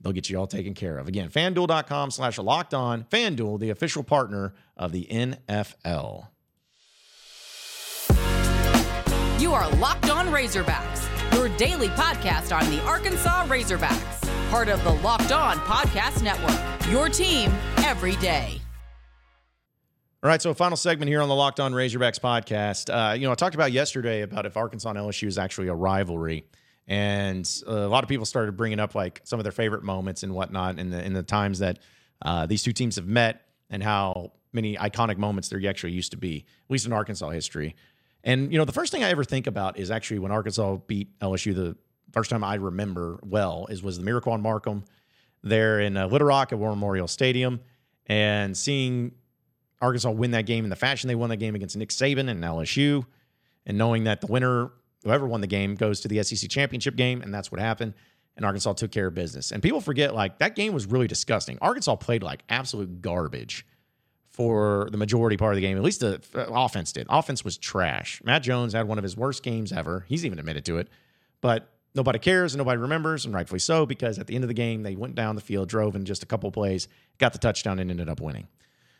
they'll 0.00 0.12
get 0.12 0.28
you 0.30 0.38
all 0.38 0.46
taken 0.46 0.74
care 0.74 0.98
of. 0.98 1.08
Again, 1.08 1.28
fanduel.com 1.28 2.10
slash 2.10 2.38
locked 2.38 2.74
on. 2.74 3.04
Fanduel, 3.04 3.58
the 3.58 3.70
official 3.70 4.02
partner 4.02 4.54
of 4.76 4.92
the 4.92 5.06
NFL. 5.10 6.28
You 9.40 9.54
are 9.54 9.70
Locked 9.76 10.10
On 10.10 10.26
Razorbacks, 10.26 11.32
your 11.34 11.48
daily 11.56 11.88
podcast 11.88 12.54
on 12.54 12.70
the 12.70 12.82
Arkansas 12.82 13.46
Razorbacks, 13.46 14.50
part 14.50 14.68
of 14.68 14.82
the 14.84 14.92
Locked 14.92 15.32
On 15.32 15.56
Podcast 15.58 16.22
Network. 16.22 16.90
Your 16.90 17.08
team 17.08 17.50
every 17.78 18.16
day. 18.16 18.60
All 20.22 20.28
right, 20.28 20.42
so 20.42 20.52
final 20.52 20.76
segment 20.76 21.08
here 21.08 21.22
on 21.22 21.30
the 21.30 21.34
Locked 21.34 21.60
On 21.60 21.72
Razorbacks 21.72 22.20
podcast. 22.20 22.90
Uh, 22.94 23.14
you 23.14 23.22
know, 23.22 23.32
I 23.32 23.34
talked 23.34 23.54
about 23.54 23.72
yesterday 23.72 24.20
about 24.20 24.44
if 24.44 24.54
Arkansas 24.54 24.90
and 24.90 24.98
LSU 24.98 25.26
is 25.26 25.38
actually 25.38 25.68
a 25.68 25.74
rivalry, 25.74 26.44
and 26.90 27.48
a 27.68 27.86
lot 27.86 28.02
of 28.02 28.08
people 28.08 28.26
started 28.26 28.56
bringing 28.56 28.80
up 28.80 28.96
like 28.96 29.20
some 29.22 29.38
of 29.38 29.44
their 29.44 29.52
favorite 29.52 29.84
moments 29.84 30.24
and 30.24 30.34
whatnot 30.34 30.80
in 30.80 30.90
the 30.90 31.02
in 31.02 31.12
the 31.12 31.22
times 31.22 31.60
that 31.60 31.78
uh, 32.20 32.46
these 32.46 32.64
two 32.64 32.72
teams 32.72 32.96
have 32.96 33.06
met 33.06 33.46
and 33.70 33.80
how 33.80 34.32
many 34.52 34.76
iconic 34.76 35.16
moments 35.16 35.48
there 35.48 35.60
actually 35.68 35.92
used 35.92 36.10
to 36.10 36.16
be, 36.16 36.44
at 36.64 36.70
least 36.70 36.86
in 36.86 36.92
Arkansas 36.92 37.30
history. 37.30 37.76
And 38.24 38.52
you 38.52 38.58
know, 38.58 38.64
the 38.64 38.72
first 38.72 38.90
thing 38.90 39.04
I 39.04 39.10
ever 39.10 39.22
think 39.22 39.46
about 39.46 39.78
is 39.78 39.88
actually 39.88 40.18
when 40.18 40.32
Arkansas 40.32 40.78
beat 40.88 41.16
LSU. 41.20 41.54
The 41.54 41.76
first 42.10 42.28
time 42.28 42.42
I 42.42 42.56
remember 42.56 43.20
well 43.22 43.68
is 43.70 43.84
was 43.84 43.96
the 43.96 44.04
Miracle 44.04 44.32
on 44.32 44.42
Markham 44.42 44.84
there 45.44 45.78
in 45.78 45.96
uh, 45.96 46.08
Little 46.08 46.26
Rock 46.26 46.52
at 46.52 46.58
War 46.58 46.70
Memorial 46.70 47.06
Stadium, 47.06 47.60
and 48.06 48.56
seeing 48.56 49.12
Arkansas 49.80 50.10
win 50.10 50.32
that 50.32 50.44
game 50.44 50.64
in 50.64 50.70
the 50.70 50.76
fashion 50.76 51.06
they 51.06 51.14
won 51.14 51.30
that 51.30 51.36
game 51.36 51.54
against 51.54 51.76
Nick 51.76 51.90
Saban 51.90 52.28
and 52.28 52.42
LSU, 52.42 53.06
and 53.64 53.78
knowing 53.78 54.04
that 54.04 54.20
the 54.20 54.26
winner, 54.26 54.72
whoever 55.04 55.26
won 55.26 55.40
the 55.40 55.46
game, 55.46 55.74
goes 55.74 56.00
to 56.00 56.08
the 56.08 56.22
SEC 56.22 56.50
championship 56.50 56.96
game, 56.96 57.22
and 57.22 57.32
that's 57.32 57.50
what 57.50 57.60
happened. 57.60 57.94
And 58.36 58.46
Arkansas 58.46 58.74
took 58.74 58.90
care 58.90 59.08
of 59.08 59.14
business. 59.14 59.52
And 59.52 59.62
people 59.62 59.80
forget, 59.80 60.14
like, 60.14 60.38
that 60.38 60.54
game 60.54 60.72
was 60.72 60.86
really 60.86 61.06
disgusting. 61.06 61.58
Arkansas 61.60 61.96
played 61.96 62.22
like 62.22 62.42
absolute 62.48 63.02
garbage 63.02 63.66
for 64.28 64.88
the 64.92 64.96
majority 64.96 65.36
part 65.36 65.52
of 65.52 65.56
the 65.56 65.60
game. 65.60 65.76
At 65.76 65.82
least 65.82 66.00
the 66.00 66.22
uh, 66.34 66.46
offense 66.48 66.92
did. 66.92 67.06
Offense 67.10 67.44
was 67.44 67.58
trash. 67.58 68.22
Matt 68.24 68.42
Jones 68.42 68.72
had 68.72 68.88
one 68.88 68.96
of 68.96 69.02
his 69.02 69.16
worst 69.16 69.42
games 69.42 69.72
ever. 69.72 70.06
He's 70.08 70.24
even 70.24 70.38
admitted 70.38 70.64
to 70.66 70.78
it. 70.78 70.88
But 71.40 71.68
nobody 71.94 72.18
cares 72.18 72.54
and 72.54 72.58
nobody 72.58 72.80
remembers, 72.80 73.24
and 73.24 73.34
rightfully 73.34 73.58
so, 73.58 73.84
because 73.84 74.18
at 74.18 74.26
the 74.28 74.34
end 74.34 74.44
of 74.44 74.48
the 74.48 74.54
game, 74.54 74.82
they 74.82 74.94
went 74.94 75.14
down 75.14 75.34
the 75.34 75.40
field, 75.40 75.68
drove 75.68 75.96
in 75.96 76.04
just 76.04 76.22
a 76.22 76.26
couple 76.26 76.50
plays, 76.52 76.88
got 77.18 77.32
the 77.32 77.38
touchdown, 77.38 77.78
and 77.78 77.90
ended 77.90 78.08
up 78.08 78.20
winning. 78.20 78.46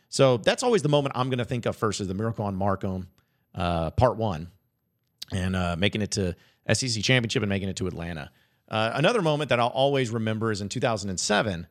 So 0.09 0.39
that's 0.39 0.63
always 0.63 0.83
the 0.83 0.89
moment 0.89 1.17
I'm 1.17 1.29
going 1.31 1.39
to 1.39 1.45
think 1.45 1.67
of 1.67 1.77
first 1.77 2.01
is 2.01 2.09
the 2.09 2.15
Miracle 2.15 2.45
on 2.45 2.57
Markham, 2.57 3.09
uh, 3.55 3.91
part 3.93 4.17
one, 4.17 4.51
and 5.33 5.57
uh, 5.57 5.77
making 5.79 6.03
it 6.03 6.11
to 6.13 6.35
SEC 6.73 7.03
championship 7.03 7.43
and 7.43 7.51
making 7.51 7.69
it 7.69 7.77
to 7.77 7.87
Atlanta. 7.87 8.31
Uh, 8.69 8.93
another 8.95 9.23
moment 9.23 9.49
that 9.49 9.59
I'll 9.59 9.69
always 9.69 10.11
remember 10.11 10.53
is 10.53 10.61
in 10.61 10.69
2007, 10.69 11.67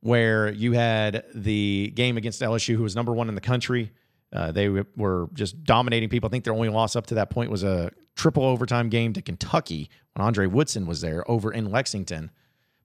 where 0.00 0.50
you 0.50 0.72
had 0.72 1.24
the 1.34 1.92
game 1.94 2.16
against 2.16 2.40
LSU, 2.40 2.74
who 2.74 2.82
was 2.82 2.96
number 2.96 3.12
one 3.12 3.28
in 3.28 3.34
the 3.34 3.40
country. 3.40 3.92
Uh, 4.32 4.52
they 4.52 4.68
were 4.68 5.28
just 5.34 5.62
dominating 5.64 6.08
people. 6.08 6.28
I 6.28 6.30
think 6.30 6.44
their 6.44 6.54
only 6.54 6.68
loss 6.68 6.96
up 6.96 7.06
to 7.08 7.16
that 7.16 7.30
point 7.30 7.50
was 7.50 7.62
a 7.62 7.90
triple 8.16 8.44
overtime 8.44 8.88
game 8.88 9.12
to 9.12 9.22
Kentucky 9.22 9.90
when 10.14 10.24
Andre 10.24 10.46
Woodson 10.46 10.86
was 10.86 11.00
there 11.00 11.28
over 11.30 11.52
in 11.52 11.70
Lexington. 11.70 12.30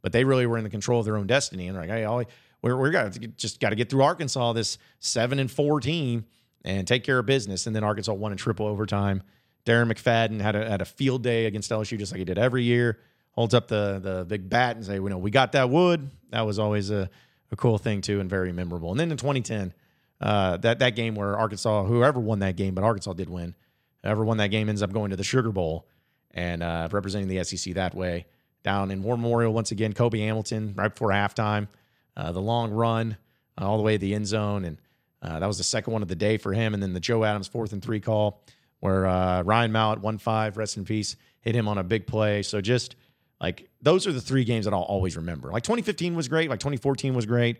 But 0.02 0.12
they 0.12 0.24
really 0.24 0.46
were 0.46 0.58
in 0.58 0.64
the 0.64 0.70
control 0.70 1.00
of 1.00 1.06
their 1.06 1.18
own 1.18 1.28
destiny. 1.28 1.68
And 1.68 1.78
like, 1.78 1.90
hey, 1.90 2.04
all, 2.04 2.24
we're, 2.62 2.78
we're 2.78 2.92
got 2.92 3.18
just 3.36 3.60
got 3.60 3.70
to 3.70 3.76
get 3.76 3.90
through 3.90 4.04
Arkansas, 4.04 4.54
this 4.54 4.78
seven 5.00 5.40
and 5.40 5.50
four 5.50 5.80
team, 5.80 6.26
and 6.64 6.88
take 6.88 7.04
care 7.04 7.20
of 7.20 7.26
business. 7.26 7.68
And 7.68 7.76
then 7.76 7.84
Arkansas 7.84 8.14
won 8.14 8.32
in 8.32 8.38
triple 8.38 8.68
overtime. 8.68 9.24
Darren 9.66 9.92
McFadden 9.92 10.40
had 10.42 10.56
a, 10.56 10.70
had 10.70 10.82
a 10.82 10.86
field 10.86 11.24
day 11.24 11.46
against 11.46 11.72
LSU 11.72 11.98
just 11.98 12.12
like 12.12 12.20
he 12.20 12.26
did 12.26 12.38
every 12.38 12.64
year. 12.64 13.00
Holds 13.32 13.54
up 13.54 13.68
the 13.68 14.00
the 14.02 14.26
big 14.26 14.50
bat 14.50 14.78
and 14.78 14.86
say, 14.86 15.00
"We 15.00 15.10
know, 15.10 15.18
we 15.18 15.32
got 15.32 15.52
that 15.54 15.70
wood. 15.70 16.10
That 16.30 16.42
was 16.42 16.58
always 16.58 16.90
a, 16.90 17.10
a 17.52 17.56
cool 17.56 17.78
thing 17.78 18.02
too, 18.02 18.20
and 18.22 18.30
very 18.30 18.54
memorable. 18.54 18.92
And 18.92 19.00
then 19.00 19.12
in 19.12 19.18
2010, 19.18 19.74
uh, 20.22 20.58
that 20.58 20.80
that 20.80 20.96
game 20.96 21.16
where 21.16 21.38
Arkansas, 21.38 21.84
whoever 21.84 22.20
won 22.20 22.40
that 22.40 22.56
game, 22.56 22.74
but 22.76 22.84
Arkansas 22.84 23.14
did 23.14 23.30
win. 23.30 23.56
Whoever 24.04 24.24
won 24.24 24.38
that 24.38 24.48
game 24.48 24.70
ends 24.70 24.82
up 24.82 24.94
going 24.94 25.10
to 25.10 25.18
the 25.18 25.24
Sugar 25.24 25.52
Bowl 25.52 25.88
and 26.32 26.62
uh, 26.64 26.88
representing 26.92 27.28
the 27.28 27.44
SEC 27.44 27.74
that 27.74 27.96
way. 27.96 28.26
Down 28.64 28.90
in 28.92 29.04
War 29.04 29.18
Memorial 29.18 29.54
once 29.54 29.72
again, 29.72 29.94
Cobi 29.94 30.22
Hamilton 30.22 30.74
right 30.76 30.90
before 30.90 31.10
halftime, 31.10 31.68
uh, 32.16 32.32
the 32.32 32.42
long 32.42 32.72
run 32.72 33.18
uh, 33.60 33.68
all 33.68 33.78
the 33.78 33.84
way 33.84 33.94
to 33.94 34.00
the 34.00 34.16
end 34.16 34.28
zone, 34.28 34.66
and 34.66 34.78
uh, 35.22 35.40
that 35.40 35.48
was 35.48 35.58
the 35.58 35.64
second 35.64 35.92
one 35.94 36.02
of 36.02 36.08
the 36.08 36.16
day 36.16 36.38
for 36.38 36.54
him. 36.54 36.74
And 36.74 36.82
then 36.82 36.94
the 36.94 37.00
Joe 37.00 37.24
Adams 37.24 37.48
fourth 37.48 37.74
and 37.74 37.82
three 37.82 38.00
call 38.00 38.42
where 38.86 39.08
uh, 39.08 39.42
Ryan 39.42 39.72
Mallett 39.72 40.00
one 40.00 40.20
five, 40.20 40.58
rest 40.58 40.78
in 40.78 40.86
peace, 40.86 41.16
hit 41.42 41.56
him 41.56 41.68
on 41.68 41.80
a 41.80 41.84
big 41.84 42.06
play. 42.06 42.44
So 42.44 42.62
just 42.62 42.96
like 43.42 43.68
those 43.82 44.06
are 44.06 44.12
the 44.12 44.22
three 44.22 44.44
games 44.44 44.66
that 44.66 44.76
I'll 44.76 44.82
always 44.82 45.18
remember. 45.18 45.52
Like 45.52 45.64
2015 45.64 46.16
was 46.16 46.28
great, 46.28 46.52
like 46.52 46.60
2014 46.60 47.16
was 47.16 47.26
great. 47.26 47.58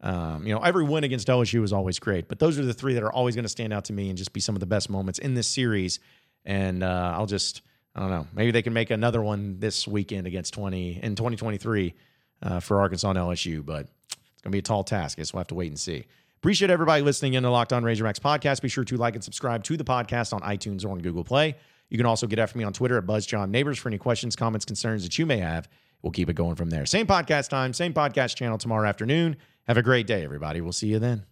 Um, 0.00 0.46
you 0.46 0.54
know, 0.54 0.60
every 0.60 0.84
win 0.84 1.02
against 1.02 1.26
LSU 1.26 1.60
was 1.60 1.72
always 1.72 1.98
great, 1.98 2.28
but 2.28 2.38
those 2.38 2.60
are 2.60 2.64
the 2.64 2.72
three 2.72 2.94
that 2.94 3.02
are 3.02 3.12
always 3.12 3.34
going 3.34 3.44
to 3.44 3.48
stand 3.48 3.72
out 3.72 3.86
to 3.86 3.92
me 3.92 4.08
and 4.08 4.16
just 4.16 4.32
be 4.32 4.38
some 4.38 4.54
of 4.54 4.60
the 4.60 4.66
best 4.66 4.88
moments 4.88 5.18
in 5.18 5.34
this 5.34 5.48
series. 5.48 5.98
And 6.44 6.84
uh, 6.84 7.14
I'll 7.16 7.26
just, 7.26 7.62
I 7.96 8.00
don't 8.00 8.10
know, 8.10 8.28
maybe 8.32 8.52
they 8.52 8.62
can 8.62 8.72
make 8.72 8.90
another 8.90 9.20
one 9.20 9.58
this 9.58 9.88
weekend 9.88 10.28
against 10.28 10.54
20 10.54 11.00
in 11.02 11.16
2023 11.16 11.94
uh, 12.42 12.60
for 12.60 12.80
Arkansas 12.80 13.10
and 13.10 13.18
LSU, 13.18 13.66
but 13.66 13.88
it's 14.12 14.42
going 14.42 14.50
to 14.52 14.56
be 14.56 14.60
a 14.60 14.62
tall 14.62 14.84
task. 14.84 15.18
I 15.18 15.22
guess 15.22 15.32
we'll 15.32 15.40
have 15.40 15.48
to 15.48 15.56
wait 15.56 15.72
and 15.72 15.80
see. 15.80 16.04
Appreciate 16.38 16.70
everybody 16.70 17.02
listening 17.02 17.34
in 17.34 17.42
to 17.42 17.50
Locked 17.50 17.72
On 17.72 17.82
Razorbacks 17.82 18.20
podcast. 18.20 18.62
Be 18.62 18.68
sure 18.68 18.84
to 18.84 18.96
like 18.96 19.16
and 19.16 19.24
subscribe 19.24 19.64
to 19.64 19.76
the 19.76 19.82
podcast 19.82 20.32
on 20.32 20.40
iTunes 20.42 20.84
or 20.84 20.90
on 20.90 21.00
Google 21.00 21.24
Play. 21.24 21.56
You 21.88 21.96
can 21.96 22.06
also 22.06 22.28
get 22.28 22.38
after 22.38 22.56
me 22.56 22.62
on 22.62 22.72
Twitter 22.72 22.96
at 22.96 23.06
BuzzJohnNabors 23.06 23.76
for 23.78 23.88
any 23.88 23.98
questions, 23.98 24.36
comments, 24.36 24.64
concerns 24.64 25.02
that 25.02 25.18
you 25.18 25.26
may 25.26 25.38
have. 25.38 25.68
We'll 26.00 26.12
keep 26.12 26.30
it 26.30 26.34
going 26.34 26.54
from 26.54 26.70
there. 26.70 26.86
Same 26.86 27.08
podcast 27.08 27.48
time, 27.48 27.72
same 27.72 27.92
podcast 27.92 28.36
channel 28.36 28.56
tomorrow 28.56 28.88
afternoon. 28.88 29.36
Have 29.66 29.78
a 29.78 29.82
great 29.82 30.06
day, 30.06 30.22
everybody. 30.22 30.60
We'll 30.60 30.72
see 30.72 30.88
you 30.88 31.00
then. 31.00 31.24